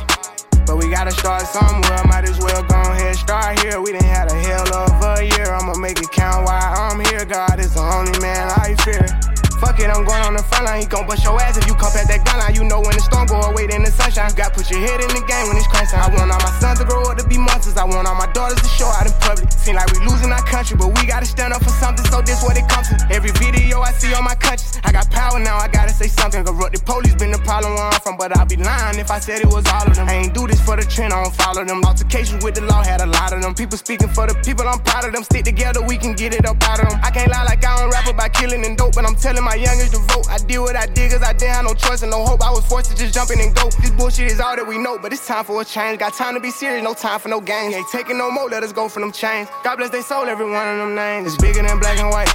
But 0.66 0.76
we 0.76 0.90
gotta 0.90 1.11
start 1.11 1.42
somewhere. 1.49 2.04
Might 2.06 2.28
as 2.28 2.38
well 2.38 2.62
go 2.62 2.78
ahead, 2.78 3.16
start 3.16 3.58
here. 3.61 3.80
We 3.80 3.92
done 3.92 4.04
had 4.04 4.30
a 4.30 4.37
hell 4.47 4.68
of 4.75 5.18
a 5.18 5.25
year. 5.25 5.50
I'ma 5.50 5.75
make 5.78 5.99
it 5.99 6.12
count 6.12 6.47
while 6.47 6.70
I'm 6.76 7.00
here. 7.11 7.25
God 7.25 7.58
is 7.58 7.75
the 7.75 7.80
only 7.80 8.14
man 8.20 8.52
I 8.52 8.76
fear. 8.85 9.17
Fuck 9.58 9.80
it, 9.80 9.90
I'm 9.90 10.06
going 10.06 10.22
on 10.22 10.34
the 10.34 10.42
front 10.42 10.66
line. 10.66 10.80
He 10.80 10.86
gon' 10.86 11.06
bust 11.06 11.24
your 11.24 11.34
ass 11.42 11.58
if 11.58 11.66
you 11.66 11.74
come 11.74 11.90
past 11.90 12.08
that 12.08 12.22
gun 12.24 12.38
line. 12.38 12.54
You 12.54 12.62
know 12.62 12.78
when 12.78 12.94
the 12.94 13.02
storm 13.02 13.26
go 13.26 13.42
away, 13.42 13.66
then 13.66 13.82
the 13.82 13.90
sunshine. 13.90 14.30
You 14.30 14.36
got 14.38 14.54
put 14.54 14.70
your 14.70 14.80
head 14.80 15.02
in 15.02 15.10
the 15.10 15.22
game 15.26 15.46
when 15.50 15.56
it's 15.58 15.66
crunch 15.66 15.90
time. 15.90 16.06
I 16.06 16.14
want 16.14 16.30
all 16.30 16.38
my 16.38 16.52
sons 16.62 16.78
to 16.78 16.86
grow 16.86 17.02
up 17.10 17.18
to 17.18 17.26
be 17.26 17.38
monsters. 17.38 17.76
I 17.76 17.84
want 17.84 18.06
all 18.06 18.14
my 18.14 18.30
daughters 18.30 18.62
to 18.62 18.70
show 18.70 18.86
out 18.86 19.06
in 19.06 19.14
public. 19.18 19.50
Seem 19.50 19.74
like 19.74 19.90
we 19.90 19.98
losing 20.06 20.30
our 20.30 20.44
country, 20.46 20.78
but 20.78 20.94
we 20.94 21.06
gotta 21.06 21.26
stand 21.26 21.52
up 21.52 21.62
for 21.62 21.74
something. 21.82 22.06
So 22.06 22.22
this 22.22 22.38
what 22.42 22.54
it 22.54 22.70
comes 22.70 22.88
to. 22.90 22.96
Every 23.10 23.34
video 23.34 23.82
I 23.82 23.90
see 23.92 24.14
on 24.14 24.22
my 24.22 24.38
conscience, 24.38 24.78
I 24.86 24.92
got 24.94 25.10
power 25.10 25.42
now. 25.42 25.58
I 25.58 25.66
gotta 25.66 25.90
say 25.90 26.06
something. 26.06 26.46
Corrupt 26.46 26.78
the 26.78 26.82
police 26.86 27.14
been 27.18 27.34
the 27.34 27.42
problem 27.42 27.74
where 27.74 27.90
I'm 27.90 28.00
from, 28.00 28.16
but 28.16 28.30
I'd 28.38 28.48
be 28.48 28.56
lying 28.56 28.98
if 28.98 29.10
I 29.10 29.18
said 29.18 29.42
it 29.42 29.50
was 29.50 29.66
all 29.66 29.82
of 29.82 29.94
them. 29.98 30.08
I 30.08 30.22
ain't 30.22 30.34
do 30.34 30.46
this 30.46 30.60
for 30.62 30.76
the 30.76 30.86
trend, 30.86 31.12
I 31.12 31.22
don't 31.22 31.34
follow 31.34 31.64
them. 31.64 31.82
Altercations 31.82 32.44
with 32.44 32.54
the 32.54 32.62
law 32.62 32.82
had 32.82 33.00
a 33.00 33.06
lot 33.06 33.32
of 33.32 33.42
them. 33.42 33.54
People 33.54 33.76
speaking 33.76 34.08
for 34.08 34.26
the 34.26 34.34
people, 34.46 34.66
I'm 34.68 34.78
proud 34.80 35.04
of 35.04 35.12
them. 35.12 35.24
Stick 35.24 35.44
together, 35.44 35.82
we 35.82 35.98
can 35.98 36.14
get 36.14 36.32
it 36.32 36.46
up 36.46 36.62
out 36.62 36.78
of 36.78 36.88
them. 36.88 37.00
I 37.02 37.10
can't 37.10 37.30
lie 37.30 37.44
like 37.44 37.64
I 37.64 37.80
don't 37.80 37.90
rap 37.90 38.06
about 38.06 38.32
killing 38.32 38.64
and 38.64 38.76
dope, 38.76 38.94
but 38.94 39.04
I'm 39.04 39.16
telling 39.16 39.42
my 39.48 39.54
youngest 39.54 39.92
to 39.92 40.00
vote. 40.12 40.28
I 40.28 40.36
did 40.36 40.58
what 40.58 40.76
I 40.76 40.84
did, 40.84 41.10
cause 41.10 41.22
I 41.22 41.32
didn't 41.32 41.54
have 41.54 41.64
no 41.64 41.72
choice 41.72 42.02
and 42.02 42.10
no 42.10 42.24
hope. 42.24 42.42
I 42.42 42.50
was 42.50 42.64
forced 42.66 42.90
to 42.90 42.96
just 42.96 43.14
jump 43.14 43.30
in 43.30 43.40
and 43.40 43.54
go. 43.54 43.70
This 43.80 43.90
bullshit 43.92 44.30
is 44.30 44.40
all 44.40 44.54
that 44.54 44.66
we 44.66 44.76
know, 44.76 44.98
but 44.98 45.10
it's 45.12 45.26
time 45.26 45.44
for 45.44 45.62
a 45.62 45.64
change. 45.64 45.98
Got 45.98 46.12
time 46.12 46.34
to 46.34 46.40
be 46.40 46.50
serious, 46.50 46.84
no 46.84 46.92
time 46.92 47.18
for 47.18 47.28
no 47.28 47.40
games. 47.40 47.74
Ain't 47.74 47.88
taking 47.88 48.18
no 48.18 48.30
more, 48.30 48.48
let 48.50 48.62
us 48.62 48.72
go 48.72 48.88
for 48.88 49.00
them 49.00 49.10
chains. 49.10 49.48
God 49.64 49.76
bless 49.76 49.90
they 49.90 50.02
soul, 50.02 50.26
every 50.26 50.50
one 50.50 50.68
of 50.68 50.76
them 50.76 50.94
names. 50.94 51.32
It's 51.32 51.40
bigger 51.40 51.62
than 51.62 51.80
black 51.80 51.98
and 51.98 52.10
white. 52.10 52.28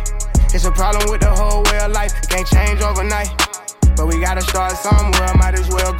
It's 0.55 0.65
a 0.65 0.71
problem 0.71 1.09
with 1.11 1.21
the 1.21 1.29
whole 1.29 1.61
way 1.69 1.79
of 1.85 1.91
life. 1.91 2.13
It 2.17 2.29
can't 2.29 2.47
change 2.47 2.81
overnight. 2.81 3.29
But 3.95 4.07
we 4.07 4.19
gotta 4.19 4.41
start 4.41 4.73
somewhere. 4.73 5.35
Might 5.37 5.53
as 5.53 5.69
well 5.69 5.92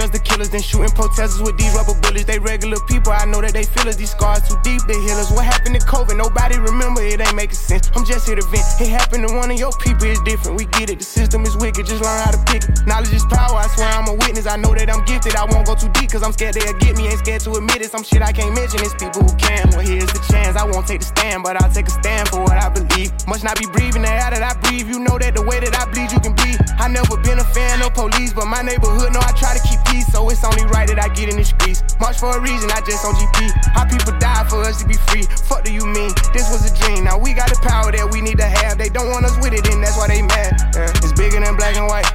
officers, 0.00 0.10
the 0.10 0.24
killers, 0.24 0.50
then 0.50 0.62
shooting 0.62 0.90
protesters 0.90 1.42
with 1.42 1.56
these 1.56 1.72
rubber 1.74 1.94
bullets. 2.00 2.24
They 2.24 2.38
regular 2.38 2.78
people, 2.88 3.12
I 3.12 3.24
know 3.24 3.40
that 3.40 3.52
they 3.52 3.64
feel 3.64 3.88
us. 3.88 3.96
These 3.96 4.12
scars 4.12 4.48
too 4.48 4.56
deep, 4.62 4.80
they 4.88 4.98
heal 5.04 5.18
us. 5.20 5.30
What 5.30 5.44
happened 5.44 5.78
to 5.78 5.82
COVID? 5.86 6.16
Nobody 6.16 6.58
remember, 6.58 7.02
it 7.02 7.20
ain't 7.20 7.36
making 7.36 7.56
sense. 7.56 7.90
I'm 7.94 8.04
just 8.04 8.26
here 8.26 8.36
to 8.36 8.46
vent. 8.48 8.64
It 8.80 8.88
happened 8.88 9.28
to 9.28 9.34
one 9.34 9.50
of 9.50 9.58
your 9.58 9.72
people, 9.80 10.06
it's 10.06 10.20
different. 10.22 10.56
We 10.56 10.64
get 10.66 10.90
it, 10.90 10.98
the 10.98 11.04
system 11.04 11.44
is 11.44 11.56
wicked, 11.56 11.86
just 11.86 12.02
learn 12.02 12.18
how 12.24 12.32
to 12.32 12.40
pick 12.48 12.64
it. 12.64 12.86
Knowledge 12.86 13.12
is 13.12 13.24
power, 13.26 13.60
I 13.60 13.68
swear 13.68 13.88
I'm 13.88 14.08
a 14.08 14.14
witness. 14.14 14.46
I 14.46 14.56
know 14.56 14.74
that 14.74 14.88
I'm 14.88 15.04
gifted, 15.04 15.36
I 15.36 15.44
won't 15.44 15.66
go 15.66 15.74
too 15.74 15.90
deep, 15.92 16.10
cause 16.10 16.22
I'm 16.22 16.32
scared 16.32 16.54
they'll 16.54 16.78
get 16.78 16.96
me. 16.96 17.08
Ain't 17.08 17.20
scared 17.20 17.42
to 17.42 17.52
admit 17.52 17.82
it, 17.82 17.90
some 17.90 18.04
shit 18.04 18.22
I 18.22 18.32
can't 18.32 18.54
mention. 18.54 18.80
It's 18.80 18.94
people 18.94 19.22
who 19.22 19.32
can. 19.36 19.70
Well, 19.70 19.84
here's 19.84 20.10
the 20.12 20.22
chance. 20.30 20.56
I 20.56 20.64
won't 20.64 20.86
take 20.86 21.00
the 21.00 21.06
stand, 21.06 21.42
but 21.42 21.60
I'll 21.60 21.72
take 21.72 21.86
a 21.86 21.94
stand 21.94 22.28
for 22.28 22.40
what 22.40 22.56
I 22.56 22.68
believe. 22.68 23.12
Must 23.26 23.44
not 23.44 23.58
be 23.58 23.66
breathing 23.66 24.02
the 24.02 24.10
air 24.10 24.30
that 24.32 24.42
I 24.42 24.56
breathe. 24.60 24.88
You 24.88 25.00
know 25.00 25.18
that 25.18 25.34
the 25.34 25.42
way 25.42 25.60
that 25.60 25.74
I 25.76 25.84
bleed, 25.92 26.12
you 26.12 26.20
can 26.20 26.34
breathe. 26.34 26.60
I 26.78 26.88
never 26.88 27.16
been 27.20 27.38
a 27.38 27.44
fan 27.52 27.82
of 27.82 27.92
police, 27.94 28.32
but 28.32 28.46
my 28.46 28.62
neighborhood 28.62 29.12
know 29.12 29.20
I 29.20 29.32
try 29.36 29.52
to 29.56 29.62
keep 29.62 29.80
so 30.12 30.30
it's 30.30 30.44
only 30.44 30.64
right 30.70 30.86
that 30.86 31.02
I 31.02 31.08
get 31.10 31.28
in 31.28 31.36
the 31.36 31.44
streets. 31.44 31.82
March 31.98 32.18
for 32.22 32.30
a 32.36 32.40
reason, 32.40 32.70
I 32.70 32.78
just 32.86 33.02
on 33.02 33.14
GP. 33.18 33.50
How 33.74 33.84
people 33.84 34.14
die 34.18 34.46
for 34.46 34.62
us 34.62 34.78
to 34.82 34.86
be 34.86 34.94
free. 35.10 35.26
Fuck 35.50 35.64
do 35.64 35.72
you 35.72 35.86
mean? 35.86 36.14
This 36.30 36.46
was 36.54 36.62
a 36.70 36.72
dream. 36.78 37.04
Now 37.04 37.18
we 37.18 37.34
got 37.34 37.50
the 37.50 37.58
power 37.66 37.90
that 37.90 38.06
we 38.06 38.20
need 38.20 38.38
to 38.38 38.46
have. 38.46 38.78
They 38.78 38.88
don't 38.88 39.10
want 39.10 39.26
us 39.26 39.34
with 39.42 39.52
it, 39.52 39.66
and 39.66 39.82
that's 39.82 39.98
why 39.98 40.06
they 40.06 40.22
mad. 40.22 40.70
Yeah. 40.74 41.02
It's 41.02 41.12
bigger 41.12 41.42
than 41.42 41.56
black 41.56 41.74
and 41.74 41.90
white. 41.90 42.06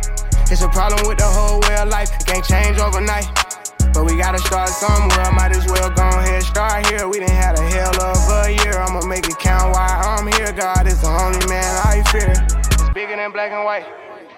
It's 0.47 0.61
a 0.61 0.69
problem 0.69 1.07
with 1.07 1.17
the 1.17 1.27
whole 1.27 1.59
way 1.67 1.75
of 1.75 1.89
life. 1.89 2.13
It 2.15 2.25
can't 2.25 2.45
change 2.45 2.77
overnight. 2.77 3.27
But 3.95 4.05
we 4.05 4.17
gotta 4.17 4.39
start 4.39 4.69
somewhere. 4.69 5.31
Might 5.31 5.55
as 5.55 5.65
well 5.65 5.89
go 5.89 6.03
ahead, 6.03 6.43
start 6.43 6.85
here. 6.87 7.07
We 7.07 7.19
done 7.19 7.29
had 7.29 7.57
a 7.57 7.63
hell 7.63 7.95
of 7.95 8.19
a 8.45 8.51
year. 8.51 8.75
I'ma 8.77 9.05
make 9.07 9.25
it 9.25 9.39
count 9.39 9.73
why 9.73 9.87
I'm 9.87 10.27
here. 10.35 10.51
God 10.51 10.85
is 10.85 11.01
the 11.01 11.07
only 11.07 11.39
man 11.47 11.63
I 11.83 12.03
fear. 12.11 12.31
It's 12.31 12.89
bigger 12.93 13.15
than 13.15 13.31
black 13.31 13.51
and 13.51 13.63
white. 13.63 13.85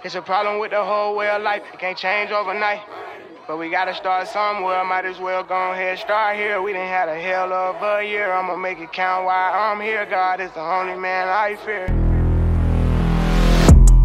It's 0.03 0.15
a 0.15 0.22
problem 0.22 0.60
with 0.60 0.72
the 0.72 0.84
whole 0.84 1.15
way 1.15 1.27
of 1.29 1.41
life. 1.41 1.63
It 1.74 1.79
can't 1.79 1.98
change 1.98 2.29
overnight. 2.32 2.79
But 3.48 3.60
we 3.60 3.70
gotta 3.70 3.96
start 3.96 4.27
somewhere. 4.27 4.84
Might 4.84 5.06
as 5.06 5.20
well 5.20 5.42
go 5.42 5.72
ahead, 5.72 5.98
start 6.00 6.36
here. 6.36 6.62
We 6.62 6.74
done 6.74 6.86
had 6.86 7.08
a 7.08 7.16
hell 7.16 7.54
of 7.54 7.82
a 7.82 8.04
year. 8.04 8.30
I'ma 8.30 8.58
make 8.58 8.80
it 8.80 8.92
count 8.92 9.24
why 9.24 9.56
I'm 9.56 9.80
here. 9.80 10.06
God 10.06 10.42
is 10.42 10.51
the 10.51 10.60
only 10.60 10.98
man 11.00 11.30
I 11.30 11.56
fear. 11.56 11.88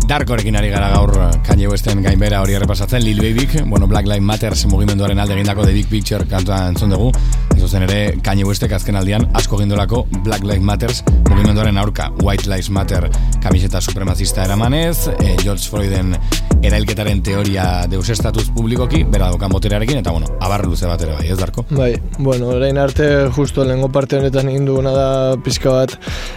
Darkorekin 0.06 0.56
ari 0.56 0.70
gara 0.70 0.92
gaur 0.94 1.10
Kanye 1.42 1.66
Westen 1.66 2.02
gainbera 2.04 2.38
hori 2.42 2.54
errepasatzen 2.54 3.02
Lil 3.02 3.18
Babyk, 3.18 3.64
bueno, 3.66 3.88
Black 3.88 4.06
Lives 4.06 4.22
Matters 4.22 4.64
mugimenduaren 4.66 5.18
alde 5.18 5.34
egindako 5.34 5.66
The 5.66 5.72
Big 5.72 5.88
Picture 5.90 6.26
kantua 6.30 6.68
entzun 6.68 6.90
dugu 6.94 7.10
Zuzen 7.58 7.86
ere, 7.88 8.16
Kanye 8.22 8.44
Westek 8.46 8.76
azken 8.78 8.98
aldian 9.00 9.26
asko 9.34 9.58
gindolako 9.58 10.04
Black 10.22 10.44
Lives 10.44 10.62
Matters 10.62 11.02
mugimenduaren 11.30 11.78
aurka 11.82 12.12
White 12.22 12.46
Lives 12.46 12.70
Matter 12.70 13.08
kamiseta 13.42 13.80
supremazista 13.80 14.44
eramanez 14.44 15.08
e, 15.18 15.36
George 15.42 15.66
Floyden 15.70 16.14
erailketaren 16.62 17.22
teoria 17.26 17.86
deus 17.90 18.08
estatuz 18.14 18.48
publikoki 18.54 19.02
bera 19.04 19.30
daukan 19.32 19.52
boterearekin 19.52 20.02
eta 20.02 20.14
bueno, 20.14 20.30
abar 20.40 20.64
luze 20.66 20.86
bat 20.86 21.02
ere 21.02 21.16
bai, 21.18 21.28
ez 21.32 21.38
darko? 21.38 21.66
Bai, 21.70 21.94
bueno, 22.18 22.52
orain 22.56 22.78
arte 22.78 23.08
justo 23.36 23.64
lehengo 23.64 23.90
parte 23.92 24.18
honetan 24.18 24.50
egin 24.52 24.68
duguna 24.68 24.92
da 24.96 25.08
pizka 25.42 25.74
bat 25.74 25.96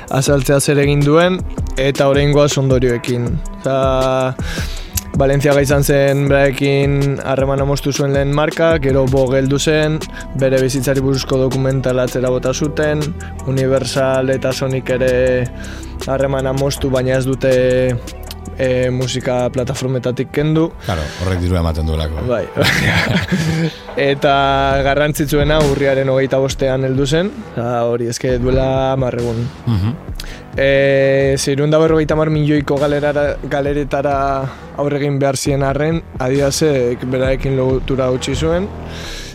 azaltzea 0.09 0.59
zer 0.59 0.81
egin 0.85 1.03
duen 1.05 1.39
eta 1.77 2.09
oraingoa 2.09 2.47
ondorioekin. 2.57 3.29
Osa, 3.59 4.41
Valencia 5.15 5.53
izan 5.63 5.83
zen 5.83 6.25
beraekin 6.27 7.21
harremana 7.23 7.63
moztu 7.63 7.93
zuen 7.93 8.11
lehen 8.11 8.33
marka, 8.35 8.73
gero 8.83 9.05
bo 9.07 9.23
geldu 9.31 9.57
zen, 9.59 9.95
bere 10.41 10.59
bizitzari 10.59 10.99
buruzko 10.99 11.37
dokumentalatzera 11.39 12.29
bota 12.33 12.51
zuten, 12.53 12.99
Universal 13.47 14.33
eta 14.35 14.51
Sonic 14.51 14.91
ere 14.97 15.13
harremana 16.11 16.51
moztu, 16.53 16.91
baina 16.91 17.15
ez 17.15 17.23
dute 17.25 17.53
e, 18.57 18.89
musika 18.91 19.49
plataformetatik 19.49 20.31
kendu. 20.35 20.69
Claro, 20.85 21.03
horrek 21.23 21.41
diru 21.43 21.59
ematen 21.59 21.87
duelako. 21.87 22.25
Bai. 22.29 22.43
eta 24.11 24.35
garrantzitsuena 24.85 25.59
urriaren 25.71 26.09
hogeita 26.11 26.39
bostean 26.41 26.87
heldu 26.87 27.07
zen, 27.07 27.31
hori 27.57 28.09
eske 28.13 28.37
duela 28.41 28.95
marregun. 28.99 29.43
Mhm. 29.65 29.95
E, 30.55 31.35
Zirun 31.37 31.71
da 31.71 31.79
berrogeita 31.81 32.15
mar 32.15 32.29
milioiko 32.31 32.77
galerara, 32.79 33.25
galeretara 33.51 34.15
aurregin 34.79 35.19
behar 35.19 35.35
zien 35.35 35.63
arren, 35.67 35.99
adiazek 36.19 37.03
beraekin 37.11 37.57
lotura 37.59 38.07
utzi 38.15 38.35
zuen. 38.35 38.69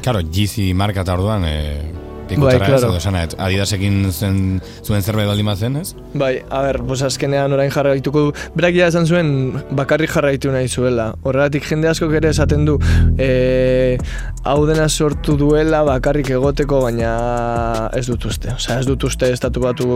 Claro, 0.00 0.22
Yeezy 0.24 0.70
marka 0.72 1.04
eta 1.04 1.12
orduan, 1.18 1.44
e, 1.44 1.99
Bai, 2.30 2.54
pikutara 2.54 2.66
ez, 2.66 2.70
claro. 2.70 2.92
edo 2.92 3.00
esan 3.00 3.14
nahet, 3.16 3.34
Adidasekin 3.42 3.96
zen, 4.12 4.36
zuen 4.84 5.02
zerbait 5.02 5.26
baldin 5.26 5.48
bazen, 5.50 5.76
ez? 5.80 5.94
Bai, 6.14 6.42
a 6.50 6.62
ber, 6.66 6.80
pues 6.86 7.02
azkenean 7.06 7.52
orain 7.56 7.72
jarraituko 7.74 8.22
du. 8.26 8.34
Berak 8.54 8.76
ja 8.78 8.90
esan 8.92 9.08
zuen 9.08 9.32
bakarrik 9.76 10.12
jarraitu 10.14 10.52
nahi 10.54 10.68
zuela. 10.68 11.10
Horregatik 11.26 11.66
jende 11.66 11.90
askok 11.90 12.14
ere 12.20 12.30
esaten 12.30 12.66
du 12.68 12.76
e, 13.18 13.98
hau 14.44 14.60
dena 14.68 14.88
sortu 14.88 15.36
duela 15.40 15.82
bakarrik 15.88 16.30
egoteko, 16.36 16.84
baina 16.86 17.90
ez 17.96 18.06
dut 18.06 18.30
uste. 18.30 18.54
Osea, 18.54 18.80
ez 18.80 18.88
dut 18.88 19.08
uste 19.08 19.32
estatu 19.34 19.64
batu 19.64 19.90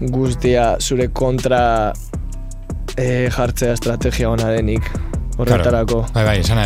guztia 0.00 0.74
zure 0.80 1.10
kontra 1.12 1.92
e, 2.96 3.28
jartzea 3.34 3.76
estrategia 3.76 4.32
ona 4.32 4.52
denik. 4.54 4.88
Horretarako. 5.34 6.04
Bai, 6.14 6.24
bai, 6.24 6.38
esan 6.44 6.62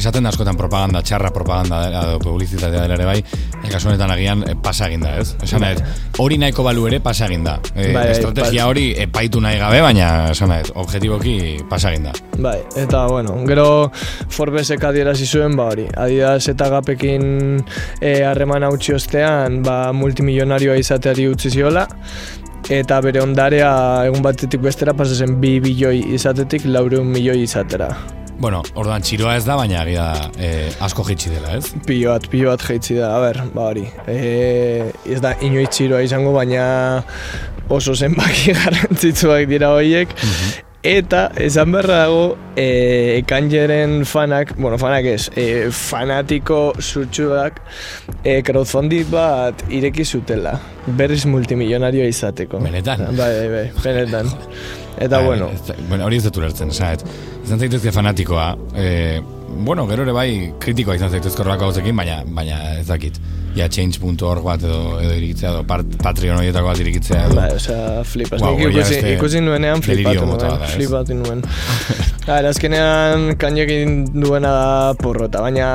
esaten 0.00 0.24
da 0.24 0.32
askotan 0.32 0.56
propaganda, 0.58 1.02
txarra 1.04 1.30
propaganda 1.34 1.80
edo 1.90 2.18
publizitatea 2.24 2.84
dela 2.86 2.96
ere 2.96 3.06
bai, 3.08 3.18
e, 3.60 3.68
kasu 3.70 3.90
honetan 3.90 4.12
agian 4.14 4.44
e, 4.48 4.56
pasa 4.62 4.88
egin 4.88 5.04
da, 5.04 5.14
ez? 5.20 5.34
Esan 5.44 5.62
nahet, 5.64 5.82
hori 6.22 6.38
nahiko 6.40 6.64
balu 6.66 6.86
ere 6.88 7.00
pasa 7.04 7.28
egin 7.28 7.44
da. 7.46 7.58
E, 7.74 7.90
Bai, 7.90 7.94
bai, 7.98 8.06
estrategia 8.14 8.66
hori 8.70 8.90
epaitu 9.04 9.42
nahi 9.44 9.60
gabe, 9.60 9.82
baina 9.84 10.10
esan 10.32 10.52
nahet, 10.52 10.72
objetiboki 10.80 11.36
pasa 11.70 11.92
egin 11.92 12.08
da. 12.10 12.14
Bai, 12.40 12.58
eta 12.80 13.04
bueno, 13.10 13.36
gero 13.48 13.68
Forbesek 14.32 14.84
adierazi 14.88 15.28
zuen, 15.28 15.56
ba 15.58 15.70
hori, 15.74 15.86
Adidas 16.00 16.48
eta 16.52 16.70
Gapekin 16.72 17.24
eh, 18.00 18.22
harremana 18.26 18.70
utzi 18.72 18.96
ostean, 18.96 19.60
ba 19.66 19.80
multimilionarioa 19.96 20.78
izateari 20.80 21.28
utzi 21.30 21.52
ziola, 21.52 21.86
eta 22.70 23.00
bere 23.04 23.22
ondarea 23.24 23.72
egun 24.06 24.22
batetik 24.24 24.62
bestera 24.64 24.94
pasa 24.96 25.16
zen 25.16 25.40
bi 25.42 25.58
bilioi 25.64 26.00
izatetik 26.16 26.68
laureun 26.70 27.08
milioi 27.10 27.42
izatera. 27.42 27.90
Bueno, 28.40 28.62
orduan 28.80 29.02
txiroa 29.04 29.34
ez 29.36 29.44
da, 29.44 29.52
baina 29.60 29.82
agia 29.82 30.06
da, 30.16 30.28
e, 30.40 30.70
asko 30.80 31.04
jitsi 31.04 31.28
dela, 31.34 31.58
ez? 31.58 31.74
Pilo 31.84 32.14
bat, 32.14 32.24
pilo 32.32 32.48
bat 32.48 32.62
jeitzi 32.64 32.96
da, 32.96 33.10
a 33.18 33.20
ber, 33.20 33.42
ba 33.52 33.66
hori. 33.68 33.84
E, 34.08 34.88
ez 35.04 35.20
da 35.20 35.34
inoiz 35.44 35.68
txiroa 35.76 36.00
izango, 36.06 36.32
baina 36.32 36.64
oso 37.68 37.92
zenbaki 37.92 38.54
garrantzitsuak 38.62 39.44
dira 39.50 39.74
horiek. 39.76 40.16
Eta, 40.80 41.26
esan 41.36 41.74
beharra 41.74 41.98
dago, 42.06 42.22
e, 42.56 43.20
Kanjeren 43.28 44.06
fanak, 44.08 44.54
bueno, 44.56 44.78
fanak 44.80 45.04
ez, 45.10 45.26
e, 45.36 45.68
fanatiko 45.76 46.62
zutsuak, 46.80 47.60
e, 48.24 48.38
crowdfunding 48.40 49.12
bat 49.12 49.66
ireki 49.68 50.06
zutela. 50.08 50.54
Berriz 50.86 51.26
multimilionarioa 51.28 52.08
izateko. 52.08 52.62
Benetan? 52.64 53.04
Bai, 53.20 53.34
bai, 53.52 53.66
benetan. 53.84 54.32
Eta, 55.00 55.18
Bai, 55.18 55.26
bueno, 55.26 55.50
ez 55.52 55.76
bueno, 55.88 56.04
hori 56.08 56.18
ez 56.20 56.24
dut 56.26 56.40
ulertzen, 56.40 56.72
esaet. 56.72 57.04
Izan 57.50 57.64
zaitezke 57.64 57.90
fanatikoa, 57.90 58.44
e, 58.78 59.20
bueno, 59.66 59.82
gero 59.88 60.04
ere 60.04 60.12
bai 60.14 60.52
kritikoa 60.62 60.94
izan 60.94 61.10
zaitezke 61.10 61.42
horrelako 61.42 61.64
gauzekin, 61.64 61.96
baina, 61.98 62.20
baina 62.36 62.58
ez 62.78 62.84
dakit. 62.86 63.18
Ja, 63.56 63.66
change.org 63.68 64.44
bat 64.46 64.62
edo, 64.62 65.00
edo 65.02 65.14
irikitzea, 65.16 65.50
edo 65.50 65.64
part, 65.66 65.88
Patreon 66.04 66.38
horietako 66.38 66.70
bat 66.70 66.82
irikitzea, 66.84 67.24
edo. 67.26 67.38
Bai, 67.40 67.48
osea, 67.56 68.04
flipas. 68.06 68.38
Wow, 68.44 68.56
Nik 68.60 68.70
ikusi, 68.70 68.94
beste 68.94 69.14
ikusi 69.16 69.42
nuenean 69.42 69.82
flipatu 69.82 70.28
nuen, 70.28 70.66
flipatu 70.70 71.18
nuen. 71.18 71.42
Gara, 72.26 72.52
azkenean 72.52 73.34
kainekin 73.40 74.04
duena 74.14 74.52
da 74.54 74.94
porrota, 75.00 75.40
baina, 75.42 75.70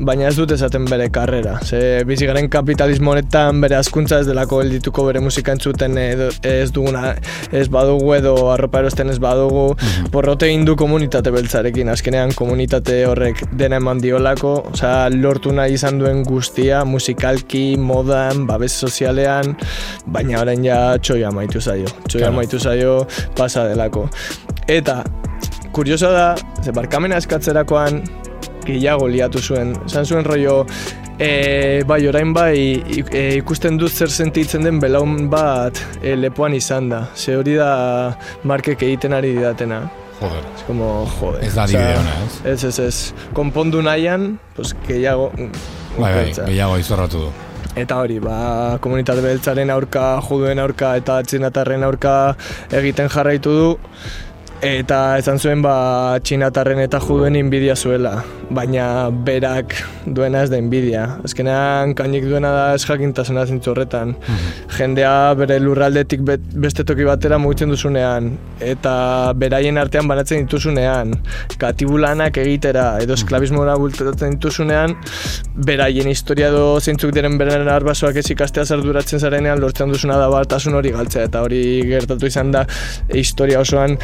baina 0.00 0.28
ez 0.30 0.36
dut 0.38 0.54
esaten 0.54 0.86
bere 0.88 1.10
karrera. 1.12 1.58
Ze 1.66 2.00
bizi 2.08 2.24
garen 2.30 2.48
kapitalismo 2.52 3.12
honetan 3.12 3.60
bere 3.60 3.76
askuntza 3.76 4.22
ez 4.22 4.28
delako 4.30 4.62
geldituko 4.62 5.04
bere 5.10 5.20
musika 5.20 5.52
entzuten 5.52 5.98
edo, 6.00 6.30
ez 6.48 6.70
duguna, 6.72 7.12
ez 7.52 7.66
badugu 7.72 8.14
edo 8.16 8.34
arropa 8.54 8.80
erosten 8.80 9.12
ez 9.12 9.18
badugu. 9.20 9.66
Porrote 10.14 10.48
egin 10.48 10.64
du 10.64 10.78
komunitate 10.80 11.34
beltzarekin, 11.34 11.92
azkenean 11.92 12.32
komunitate 12.38 13.02
horrek 13.10 13.44
dena 13.52 13.82
eman 13.82 14.00
diolako, 14.00 14.54
osea, 14.72 15.10
lortu 15.12 15.52
nahi 15.52 15.76
izan 15.76 16.00
duen 16.00 16.24
guztia, 16.24 16.86
musikalki, 17.02 17.76
modan, 17.82 18.46
babes 18.46 18.74
sozialean, 18.78 19.56
baina 20.06 20.38
orain 20.42 20.62
ja 20.64 20.96
txoia 21.02 21.32
maitu 21.34 21.60
zaio. 21.60 21.90
Txoia 22.06 22.28
Claro. 22.28 22.36
maitu 22.36 22.58
zaio 22.62 23.06
pasa 23.36 23.66
delako. 23.66 24.06
Eta, 24.68 25.02
kurioso 25.74 26.12
da, 26.12 26.36
ze 26.62 26.70
barkamena 26.72 27.18
eskatzerakoan 27.18 28.02
gehiago 28.66 29.08
liatu 29.10 29.42
zuen. 29.42 29.74
Esan 29.86 30.06
zuen 30.06 30.24
rollo, 30.24 30.60
e, 31.18 31.82
bai, 31.86 32.06
orain 32.06 32.32
bai, 32.32 32.82
e, 33.10 33.24
ikusten 33.40 33.78
dut 33.78 33.90
zer 33.90 34.10
sentitzen 34.10 34.62
den 34.62 34.78
belaun 34.78 35.28
bat 35.30 35.80
e, 36.02 36.14
lepoan 36.14 36.54
izan 36.54 36.88
da. 36.92 37.08
Ze 37.16 37.34
hori 37.36 37.58
da 37.58 38.14
markek 38.44 38.82
egiten 38.82 39.12
ari 39.12 39.34
didatena. 39.34 39.82
Joder. 40.22 40.44
Ez 40.54 40.62
como, 40.68 40.92
jode. 41.18 41.42
Ez 41.42 41.54
da 41.56 41.64
adibide 41.64 41.98
ona, 41.98 42.16
ez? 42.22 42.40
Ez, 42.46 42.64
ez, 42.64 42.78
ez. 42.78 43.14
Konpondu 43.34 43.82
nahian, 43.82 44.36
pues, 44.54 44.76
gehiago... 44.86 45.32
Bai, 45.98 46.12
bai, 46.14 46.28
gehiago 46.32 46.78
izorratu 46.80 47.26
du. 47.26 47.30
Eta 47.76 47.98
hori, 48.02 48.18
ba, 48.20 48.78
komunitate 48.84 49.22
beltzaren 49.24 49.70
aurka, 49.72 50.04
juduen 50.26 50.60
aurka 50.60 50.92
eta 51.00 51.18
txinatarren 51.24 51.84
aurka 51.86 52.14
egiten 52.80 53.08
jarraitu 53.12 53.54
du. 53.56 53.70
Eta 54.62 55.16
esan 55.18 55.40
zuen 55.42 55.58
ba, 55.58 56.14
txinatarren 56.22 56.78
eta 56.84 57.00
juduen 57.02 57.34
inbidia 57.34 57.74
zuela, 57.74 58.12
baina 58.54 58.84
berak 59.26 59.72
duena 60.06 60.44
ez 60.46 60.52
da 60.52 60.60
inbidia. 60.62 61.16
Azkenean 61.26 61.96
kainik 61.98 62.28
duena 62.30 62.52
da 62.54 62.60
ez 62.76 62.84
jakintasuna 62.84 63.42
zintzu 63.50 63.72
horretan. 63.72 64.12
Jendea 64.76 65.34
bere 65.40 65.56
lurraldetik 65.58 66.22
bet, 66.28 66.44
beste 66.62 66.84
toki 66.86 67.02
batera 67.08 67.40
mugitzen 67.42 67.74
duzunean, 67.74 68.28
eta 68.62 68.92
beraien 69.34 69.80
artean 69.82 70.06
banatzen 70.06 70.46
dituzunean, 70.46 71.16
katibulanak 71.58 72.38
egitera, 72.44 72.86
edo 73.02 73.18
esklabismora 73.18 73.74
bultatzen 73.82 74.36
dituzunean, 74.36 74.94
beraien 75.66 76.12
historia 76.12 76.52
edo 76.54 76.78
zeintzuk 76.78 77.10
diren 77.18 77.34
beren 77.40 77.66
arbasoak 77.66 78.22
ez 78.22 78.28
ikastea 78.30 78.62
zarduratzen 78.62 79.18
zarenean 79.18 79.58
lortzen 79.58 79.90
duzuna 79.90 80.22
da 80.22 80.30
batasun 80.30 80.78
hori 80.78 80.94
galtzea, 80.94 81.26
eta 81.32 81.42
hori 81.42 81.82
gertatu 81.90 82.30
izan 82.30 82.54
da 82.54 82.62
historia 83.10 83.58
osoan 83.66 83.98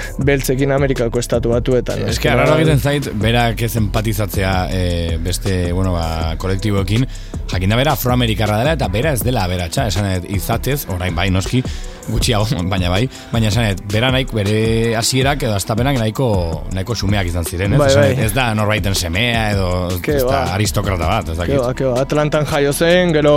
beltzekin 0.49 0.73
Amerikako 0.73 1.21
estatu 1.21 1.51
batuetan. 1.53 2.07
Ez 2.09 2.19
que 2.19 2.31
arraro 2.31 2.57
egiten 2.57 2.81
zait, 2.81 3.09
berak 3.21 3.61
ez 3.63 3.75
empatizatzea 3.77 4.53
e, 4.73 5.19
beste, 5.23 5.73
bueno, 5.73 5.93
ba, 5.93 6.37
kolektiboekin, 6.41 7.05
jakinda 7.53 7.77
bera 7.77 7.93
afroamerikarra 7.93 8.59
dela 8.63 8.75
eta 8.79 8.89
bera 8.89 9.13
ez 9.13 9.23
dela 9.25 9.45
aberatsa, 9.45 9.87
esanet 9.89 10.25
izatez, 10.31 10.87
orain 10.95 11.15
bai, 11.17 11.29
noski, 11.31 11.63
gutxiago, 12.09 12.47
baina 12.73 12.89
bai, 12.93 13.03
baina 13.33 13.51
esanet, 13.53 13.83
bera 13.93 14.11
naik 14.15 14.33
bere 14.37 14.95
hasierak 14.97 15.45
edo 15.45 15.57
astapenak 15.57 15.99
nahiko, 16.01 16.29
nahiko 16.73 16.97
xumeak 16.97 17.29
izan 17.29 17.45
ziren, 17.49 17.75
ez? 17.77 17.81
Bai, 17.83 17.91
Esanet, 17.93 18.17
bai. 18.17 18.29
ez 18.29 18.33
da 18.37 18.49
norbaiten 18.57 18.97
semea 18.97 19.51
edo 19.53 19.69
Ke 20.03 20.17
ez 20.17 20.23
da 20.25 20.31
ba. 20.33 20.55
aristokrata 20.57 21.11
bat, 21.11 21.35
ez 21.35 21.39
dakit. 21.43 21.61
ba, 21.61 21.75
ba, 21.75 22.07
Atlantan 22.07 22.49
jaio 22.49 22.73
zen, 22.73 23.13
gero 23.17 23.37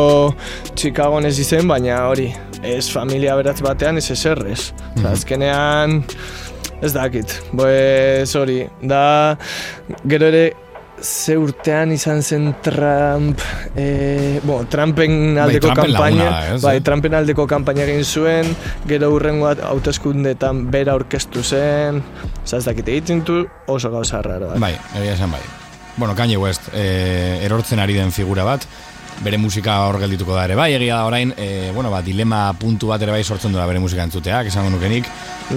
Chicagoan 0.75 1.27
ez 1.27 1.37
izen, 1.43 1.67
baina 1.67 2.05
hori, 2.07 2.29
ez 2.63 2.85
familia 2.91 3.35
beratz 3.35 3.59
batean 3.65 3.97
ez 3.99 4.07
eserrez. 4.13 4.71
Mhm. 4.95 5.05
Azkenean, 5.11 6.03
ez 6.81 6.91
dakit, 6.93 7.37
pues 7.55 8.35
hori, 8.35 8.65
da, 8.81 9.37
gero 10.09 10.27
ere, 10.31 10.45
ze 11.01 11.35
urtean 11.37 11.91
izan 11.91 12.21
zen 12.21 12.55
Trump, 12.61 13.39
e, 13.75 14.39
bueno, 14.43 14.67
Trumpen 14.69 15.37
aldeko 15.37 15.71
Trumpen 15.71 15.93
kanpaina, 15.93 16.23
laguna 16.23 16.29
da, 16.29 16.55
ez, 16.55 16.61
bai, 16.61 16.75
eh? 16.77 16.83
Trumpen 16.85 17.17
aldeko 17.17 17.47
kanpaina 17.49 17.85
egin 17.87 18.05
zuen, 18.05 18.51
gero 18.89 19.11
hurrengo 19.15 19.49
hauteskundetan 19.71 20.67
bera 20.73 20.93
aurkeztu 20.97 21.43
zen, 21.43 22.03
ez 22.45 22.63
dakit, 22.65 22.87
egiten 22.87 23.25
du 23.25 23.43
oso 23.67 23.91
gauza 23.93 24.21
raro. 24.25 24.53
Bai, 24.61 24.75
egia 25.01 25.29
bai. 25.31 25.41
Bueno, 25.97 26.15
Kanye 26.15 26.37
West, 26.37 26.69
e, 26.73 27.41
erortzen 27.45 27.81
ari 27.81 27.97
den 27.97 28.13
figura 28.15 28.45
bat, 28.47 28.65
bere 29.21 29.37
musika 29.37 29.75
hor 29.85 29.99
geldituko 30.01 30.33
da 30.33 30.45
ere 30.47 30.55
bai, 30.57 30.71
egia 30.73 30.95
da 30.97 31.05
orain, 31.05 31.33
e, 31.37 31.69
bueno, 31.75 31.91
ba, 31.93 32.01
dilema 32.01 32.53
puntu 32.57 32.87
bat 32.89 33.01
ere 33.05 33.11
bai 33.13 33.23
sortzen 33.23 33.51
duela 33.53 33.67
bere 33.69 33.79
musika 33.79 34.01
entzuteak, 34.07 34.47
esango 34.49 34.71
nukenik. 34.73 35.05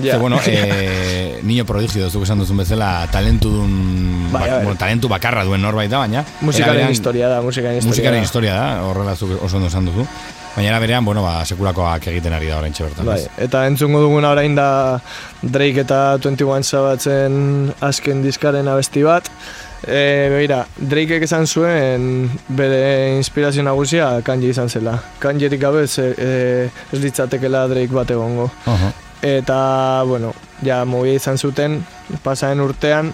Ja. 0.03 0.15
Ze, 0.15 0.19
bueno, 0.21 0.39
e, 0.47 1.41
niño 1.43 1.65
prodigio 1.65 2.11
zuk 2.11 2.25
esan 2.27 2.39
duzun 2.43 2.61
bezala, 2.61 3.07
talentu 3.13 3.51
dun, 3.51 4.29
Bai, 4.33 4.43
ba- 4.51 4.57
bai. 4.57 4.65
bueno, 4.65 4.79
talentu 4.79 5.09
bakarra 5.09 5.45
duen 5.49 5.63
norbait 5.63 5.91
da, 5.91 5.99
baina... 6.05 6.25
Musikaren 6.41 6.77
berean- 6.83 6.93
historia 6.93 7.29
da, 7.33 7.41
musikaren 7.43 7.79
historia. 7.79 7.95
Musikaren 7.97 8.23
historia 8.23 8.55
da, 8.55 8.71
horrela 8.85 9.17
zuk 9.17 9.37
oso 9.43 9.57
ondo 9.57 9.69
esan 9.73 9.87
duzu. 9.89 10.07
Baina 10.55 10.69
era 10.71 10.79
berean, 10.79 11.05
bueno, 11.05 11.23
ba, 11.25 11.41
sekulakoak 11.49 12.05
egiten 12.13 12.33
ari 12.37 12.47
da 12.47 12.59
orain 12.61 12.75
bertan. 12.79 13.07
Bai, 13.09 13.23
eta 13.43 13.65
entzungo 13.67 13.99
duguna 14.05 14.31
orain 14.37 14.55
da 14.55 15.01
Drake 15.43 15.81
eta 15.83 16.19
21 16.23 16.63
Savagen 16.63 17.73
azken 17.83 18.23
diskaren 18.23 18.69
abesti 18.71 19.03
bat. 19.03 19.27
E, 19.87 20.29
begira, 20.33 20.65
Drakeek 20.77 21.25
esan 21.27 21.47
zuen 21.47 22.29
bere 22.49 23.17
inspirazio 23.19 23.63
nagusia 23.63 24.21
Kanye 24.25 24.53
izan 24.55 24.69
zela. 24.69 24.99
Kanyerik 25.21 25.61
gabe 25.61 25.85
ez, 25.85 25.99
e, 25.99 26.69
ez 26.93 27.01
litzatekela 27.01 27.67
Drake 27.69 27.95
bat 27.95 28.11
egongo. 28.11 28.51
Oho. 28.67 28.93
Eta, 29.25 30.03
bueno, 30.05 30.35
ja 30.65 30.85
mogia 30.85 31.17
izan 31.17 31.39
zuten 31.39 31.81
pasaren 32.23 32.61
urtean 32.61 33.13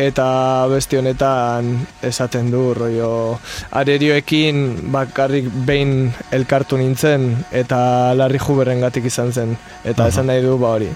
eta 0.00 0.66
beste 0.72 0.98
honetan 0.98 1.74
esaten 2.02 2.50
du 2.50 2.62
rollo 2.74 3.38
arerioekin 3.78 4.90
bakarrik 4.92 5.50
behin 5.66 6.10
elkartu 6.32 6.78
nintzen 6.80 7.28
eta 7.52 8.14
Larry 8.16 8.40
Hooveren 8.42 8.80
gatik 8.80 9.06
izan 9.10 9.32
zen 9.32 9.54
eta 9.84 10.06
Aha. 10.06 10.08
esan 10.08 10.26
nahi 10.30 10.42
du 10.42 10.56
ba 10.58 10.74
hori 10.78 10.88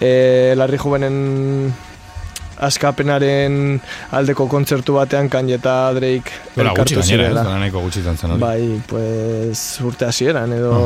e, 0.00 0.54
Larry 0.56 0.78
Hooveren 0.78 1.18
askapenaren 2.56 3.80
aldeko 4.16 4.48
kontzertu 4.48 4.96
batean 4.96 5.28
Kanye 5.32 5.58
eta 5.60 5.76
Drake 5.96 6.56
Bera 6.56 6.74
gutxi 6.76 6.98
gainera, 7.00 7.46
nahiko 7.58 7.84
gutxi 7.84 8.02
zen 8.02 8.18
hori. 8.30 8.40
Bai, 8.40 8.82
pues 8.88 9.80
urte 9.84 10.08
hasieran 10.08 10.52
edo 10.56 10.76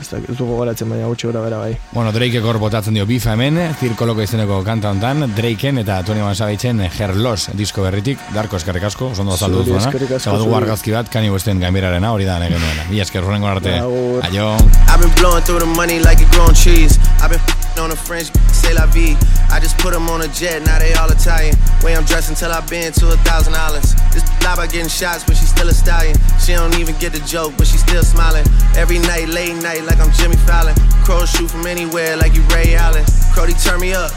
ez 0.00 0.08
dakit, 0.10 0.30
ez 0.32 0.36
dugu 0.36 0.56
goratzen 0.58 0.90
baina 0.90 1.06
gutxi 1.06 1.28
gora 1.28 1.40
bera 1.44 1.58
bai. 1.62 1.74
Bueno, 1.92 2.12
Drake 2.12 2.40
ekor 2.40 2.58
botatzen 2.58 2.96
dio 2.96 3.06
bifa 3.06 3.34
hemen, 3.34 3.60
zirkoloko 3.80 4.24
izeneko 4.24 4.60
kanta 4.66 4.90
hontan, 4.90 5.28
Drakeen 5.36 5.78
eta 5.84 6.00
Tony 6.06 6.22
Savageen 6.34 6.82
Herlos 6.88 7.50
disko 7.54 7.84
berritik, 7.86 8.18
Darko 8.34 8.58
eskerrik 8.58 8.88
asko, 8.90 9.12
oso 9.14 9.22
ondo 9.22 9.34
azaldu 9.34 9.62
duzuena. 9.62 9.92
Eta 9.94 10.18
zuri. 10.18 10.54
argazki 10.58 10.92
bat, 10.92 11.08
Kanye 11.12 11.30
Westen 11.30 11.62
gainberarena, 11.62 12.12
hori 12.12 12.26
da 12.26 12.38
negen 12.42 12.58
duena. 12.58 12.88
Mila 12.90 13.06
esker, 13.06 13.22
horrengo 13.22 13.46
arte. 13.46 13.78
Aio. 13.78 14.50
I've 14.88 15.00
been 15.00 15.14
blowing 15.20 15.44
through 15.44 15.60
the 15.60 15.66
money 15.66 16.00
like 16.00 16.20
it 16.20 16.30
growing 16.32 16.54
trees. 16.54 16.98
I've 17.22 17.30
been 17.30 17.40
on 17.84 17.92
a 17.92 17.96
French, 17.96 18.32
say 18.52 18.74
la 18.74 18.86
vie. 18.86 19.16
I 19.50 19.60
just 19.60 19.78
put 19.78 19.92
them 19.92 20.08
on 20.08 20.22
a 20.22 20.28
jet, 20.28 20.62
now 20.62 20.78
they 20.78 20.94
all 20.94 21.10
Italian. 21.10 21.56
Way 21.82 21.96
I'm 21.96 22.04
dressed 22.04 22.30
until 22.30 22.52
I've 22.52 22.68
been 22.68 22.92
to 22.92 23.12
a 23.12 23.16
thousand 23.24 23.52
dollars. 23.52 23.94
This 24.12 24.24
lie 24.42 24.54
about 24.54 24.70
getting 24.70 24.88
shots, 24.88 25.24
but 25.24 25.36
she's 25.36 25.50
still 25.50 25.68
a 25.68 25.74
stallion. 25.74 26.16
She 26.40 26.52
don't 26.52 26.74
even 26.78 26.96
get 26.98 27.12
the 27.12 27.22
joke, 27.26 27.54
but 27.56 27.66
she's 27.66 27.80
still 27.80 28.02
smiling. 28.02 28.44
Every 28.76 28.98
night, 28.98 29.28
late 29.28 29.54
night, 29.62 29.84
like 29.84 30.00
I'm 30.00 30.12
Jimmy 30.12 30.36
Fallon. 30.48 30.74
Crows 31.04 31.30
shoot 31.30 31.50
from 31.50 31.66
anywhere, 31.66 32.16
like 32.16 32.34
you 32.34 32.42
Ray 32.54 32.74
Allen. 32.74 33.04
Crody, 33.32 33.54
turn 33.62 33.80
me 33.80 33.92
up. 33.92 34.10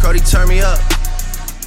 Crody, 0.00 0.20
turn 0.20 0.48
me 0.48 0.60
up. 0.60 0.78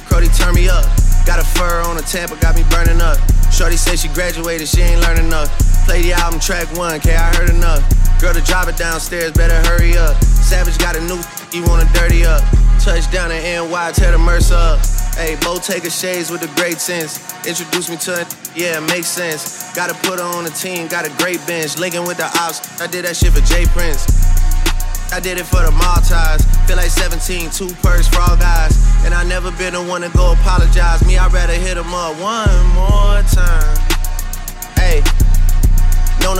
Crody, 0.08 0.28
turn 0.36 0.54
me 0.54 0.68
up. 0.68 0.84
Got 1.24 1.38
a 1.38 1.44
fur 1.44 1.82
on 1.86 1.96
a 1.98 2.02
Tampa, 2.02 2.36
got 2.36 2.56
me 2.56 2.64
burning 2.68 3.00
up. 3.00 3.18
Shorty 3.52 3.76
said 3.76 3.98
she 3.98 4.08
graduated, 4.08 4.66
she 4.66 4.80
ain't 4.80 5.00
learning 5.02 5.26
enough. 5.26 5.52
Play 5.86 6.02
the 6.02 6.12
album 6.14 6.40
track 6.40 6.66
one, 6.74 6.98
K, 6.98 7.14
I 7.14 7.34
heard 7.36 7.50
enough. 7.50 7.84
Girl 8.20 8.32
to 8.32 8.40
drive 8.40 8.68
it 8.68 8.76
downstairs, 8.76 9.30
better 9.32 9.54
hurry 9.68 9.96
up. 9.96 10.16
Savage 10.24 10.78
got 10.78 10.96
a 10.96 11.00
new, 11.00 11.20
you 11.54 11.62
wanna 11.64 11.88
dirty 11.92 12.24
up. 12.24 12.42
Touchdown 12.80 13.30
in 13.30 13.42
NY, 13.42 13.92
tear 13.92 14.12
the 14.12 14.18
Mercer 14.18 14.54
up. 14.54 14.80
Hey, 15.14 15.36
Bo 15.42 15.58
take 15.58 15.84
a 15.84 15.90
shades 15.90 16.30
with 16.30 16.40
the 16.40 16.48
great 16.60 16.80
sense. 16.80 17.20
Introduce 17.46 17.90
me 17.90 17.96
to 17.96 18.20
it, 18.20 18.36
yeah, 18.56 18.78
it 18.78 18.88
makes 18.88 19.08
sense. 19.08 19.74
Gotta 19.74 19.94
put 20.06 20.18
her 20.18 20.24
on 20.24 20.44
the 20.44 20.50
team, 20.50 20.88
got 20.88 21.06
a 21.06 21.10
great 21.22 21.44
bench. 21.46 21.78
Linking 21.78 22.06
with 22.06 22.16
the 22.16 22.24
ops, 22.24 22.80
I 22.80 22.86
did 22.86 23.04
that 23.04 23.16
shit 23.16 23.32
for 23.32 23.44
Jay 23.44 23.66
Prince. 23.66 24.08
I 25.12 25.20
did 25.20 25.36
it 25.36 25.44
for 25.44 25.60
the 25.60 25.70
Maltese. 25.72 26.40
Feel 26.66 26.76
like 26.76 26.88
17, 26.88 27.50
two 27.50 27.68
for 27.84 27.92
all 28.20 28.36
guys. 28.36 28.72
And 29.04 29.12
I 29.12 29.24
never 29.24 29.50
been 29.52 29.74
the 29.74 29.82
one 29.82 30.00
to 30.00 30.08
go 30.16 30.32
apologize. 30.32 31.04
Me, 31.04 31.18
I'd 31.18 31.32
rather 31.32 31.52
hit 31.52 31.76
him 31.76 31.92
up 31.92 32.16
one 32.16 32.48
more 32.72 33.20
time. 33.28 33.76
Hey, 34.80 35.02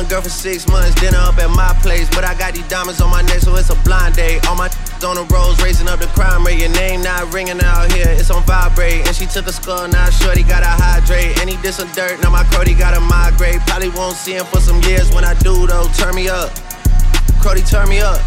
girl 0.08 0.22
for 0.22 0.30
six 0.30 0.66
months, 0.68 0.94
dinner 1.00 1.18
up 1.18 1.38
at 1.38 1.50
my 1.50 1.72
place. 1.82 2.08
But 2.10 2.24
I 2.24 2.34
got 2.34 2.54
these 2.54 2.66
diamonds 2.68 3.00
on 3.00 3.10
my 3.10 3.22
neck, 3.22 3.40
so 3.40 3.54
it's 3.56 3.70
a 3.70 3.76
blind 3.84 4.16
date. 4.16 4.46
All 4.46 4.56
my 4.56 4.68
on 5.04 5.16
the 5.16 5.26
roads, 5.34 5.60
raising 5.62 5.88
up 5.88 5.98
the 5.98 6.06
crime 6.14 6.46
rate. 6.46 6.60
Your 6.60 6.70
name 6.70 7.02
not 7.02 7.32
ringing 7.32 7.60
out 7.60 7.90
here, 7.92 8.08
it's 8.08 8.30
on 8.30 8.42
vibrate. 8.44 9.06
And 9.06 9.14
she 9.14 9.26
took 9.26 9.46
a 9.46 9.52
skull, 9.52 9.88
now 9.88 10.10
shorty 10.10 10.42
gotta 10.42 10.70
hydrate. 10.70 11.38
And 11.40 11.50
he 11.50 11.56
did 11.62 11.74
some 11.74 11.90
dirt, 11.92 12.22
now 12.22 12.30
my 12.30 12.44
Crody 12.44 12.74
gotta 12.74 13.00
migrate. 13.00 13.60
Probably 13.66 13.90
won't 13.90 14.16
see 14.16 14.34
him 14.34 14.46
for 14.46 14.60
some 14.60 14.80
years 14.82 15.12
when 15.12 15.24
I 15.24 15.34
do, 15.40 15.66
though. 15.66 15.88
Turn 15.98 16.14
me 16.14 16.28
up. 16.28 16.50
Crody, 17.42 17.62
turn 17.66 17.88
me 17.88 18.00
up. 18.00 18.20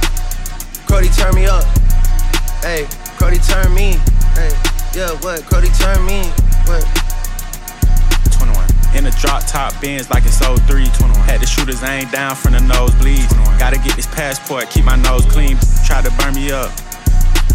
Crody, 0.86 1.10
turn 1.16 1.34
me 1.36 1.46
up. 1.46 1.64
Hey, 2.62 2.86
Crody, 3.18 3.40
turn 3.40 3.74
me. 3.74 3.98
Hey, 4.36 4.52
yeah, 4.96 5.12
what? 5.22 5.44
Cody 5.46 5.70
turn 5.70 6.06
me. 6.06 6.24
What? 6.68 7.05
21. 8.96 8.98
In 8.98 9.06
a 9.06 9.12
drop 9.20 9.46
top 9.46 9.74
Benz 9.82 10.10
like 10.10 10.26
it's 10.26 10.40
03. 10.40 10.88
21. 10.88 11.14
Had 11.28 11.42
the 11.42 11.46
shooters 11.46 11.84
ain't 11.84 12.12
down 12.12 12.36
from 12.36 12.54
the 12.54 12.60
nosebleeds. 12.60 13.30
Gotta 13.60 13.78
get 13.78 13.96
this 13.96 14.08
passport, 14.08 14.70
keep 14.70 14.86
my 14.86 14.96
nose 14.96 15.26
clean. 15.26 15.58
Try 15.86 16.02
to 16.02 16.12
burn 16.18 16.34
me 16.36 16.52
up. 16.52 16.72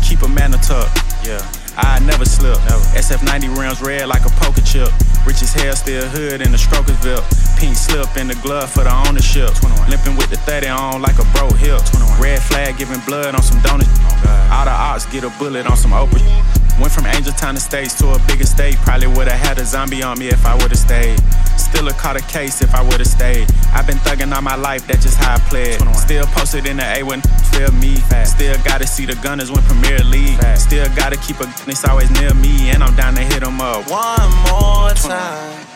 Keep 0.02 0.22
a 0.22 0.28
man 0.28 0.52
tuck. 0.52 0.88
Yeah. 1.24 1.40
I 1.76 1.98
never 2.00 2.24
slip. 2.24 2.58
Never. 2.68 2.82
SF90 2.98 3.56
rims 3.56 3.80
red 3.80 4.08
like 4.08 4.26
a 4.26 4.32
poker 4.36 4.60
chip. 4.60 4.90
Rich 5.24 5.42
as 5.42 5.52
hell, 5.52 5.76
still 5.76 6.04
hood 6.08 6.42
in 6.42 6.50
the 6.50 6.58
Strokersville. 6.58 7.24
Pink 7.58 7.76
slip 7.76 8.16
in 8.16 8.28
the 8.28 8.34
glove 8.42 8.70
for 8.70 8.84
the 8.84 8.92
ownership. 9.08 9.54
21. 9.54 9.90
Limping 9.90 10.16
with 10.16 10.30
the 10.30 10.36
30 10.48 10.68
on 10.68 11.02
like 11.02 11.18
a 11.18 11.26
bro 11.32 11.48
hip. 11.56 11.80
21. 11.94 12.20
Red 12.20 12.42
flag 12.42 12.76
giving 12.76 13.00
blood 13.06 13.34
on 13.34 13.42
some 13.42 13.60
donuts. 13.62 13.88
Oh 13.88 14.50
All 14.52 14.64
the 14.64 14.72
ops 14.72 15.06
get 15.06 15.24
a 15.24 15.30
bullet 15.38 15.66
on 15.66 15.76
some 15.76 15.92
Oprah. 15.92 16.59
Went 16.80 16.92
from 16.92 17.06
Angel 17.06 17.32
Town 17.32 17.56
Estates 17.56 17.94
to 17.98 18.08
a 18.08 18.18
bigger 18.26 18.46
state. 18.46 18.76
Probably 18.76 19.06
would've 19.06 19.32
had 19.34 19.58
a 19.58 19.64
zombie 19.66 20.02
on 20.02 20.18
me 20.18 20.28
if 20.28 20.46
I 20.46 20.54
would've 20.54 20.78
stayed. 20.78 21.20
Still 21.58 21.86
a 21.88 21.92
caught 21.92 22.16
a 22.16 22.22
case 22.22 22.62
if 22.62 22.74
I 22.74 22.82
would've 22.82 23.06
stayed. 23.06 23.46
I've 23.74 23.86
been 23.86 23.98
thugging 23.98 24.34
all 24.34 24.40
my 24.40 24.56
life, 24.56 24.86
that's 24.86 25.04
just 25.04 25.18
how 25.18 25.34
I 25.34 25.38
played. 25.50 25.78
Still 25.94 26.26
posted 26.26 26.66
in 26.66 26.78
the 26.78 26.84
A 26.96 27.02
when 27.02 27.20
feel 27.52 27.70
me. 27.72 27.96
Still 28.24 28.56
gotta 28.64 28.86
see 28.86 29.04
the 29.04 29.14
gunners 29.16 29.50
win 29.52 29.62
Premier 29.64 29.98
League. 29.98 30.40
Still 30.56 30.88
gotta 30.96 31.16
keep 31.18 31.38
a 31.40 31.44
gun, 31.44 31.68
it's 31.68 31.84
always 31.84 32.10
near 32.18 32.32
me. 32.34 32.70
And 32.70 32.82
I'm 32.82 32.96
down 32.96 33.14
to 33.14 33.22
hit 33.22 33.40
them 33.40 33.60
up. 33.60 33.88
One 33.90 34.30
more 34.48 34.90
time. 34.94 35.66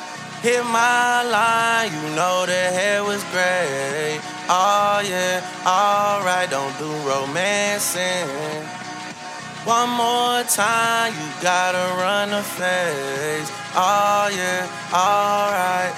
Hit 0.40 0.64
my 0.64 1.22
line, 1.22 1.92
you 1.92 2.16
know 2.16 2.44
the 2.46 2.52
hair 2.52 3.04
was 3.04 3.22
gray. 3.24 4.18
Oh 4.48 5.00
yeah, 5.04 5.40
alright, 5.64 6.50
don't 6.50 6.76
do 6.78 6.90
romancing. 7.08 8.28
One 9.64 9.88
more 9.90 10.42
time, 10.44 11.14
you 11.14 11.42
gotta 11.42 11.78
run 11.96 12.30
the 12.30 12.42
face. 12.42 13.50
Oh 13.74 14.28
yeah, 14.30 14.68
alright. 14.92 15.94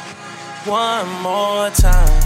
One 0.66 1.08
more 1.20 1.70
time. 1.70 2.25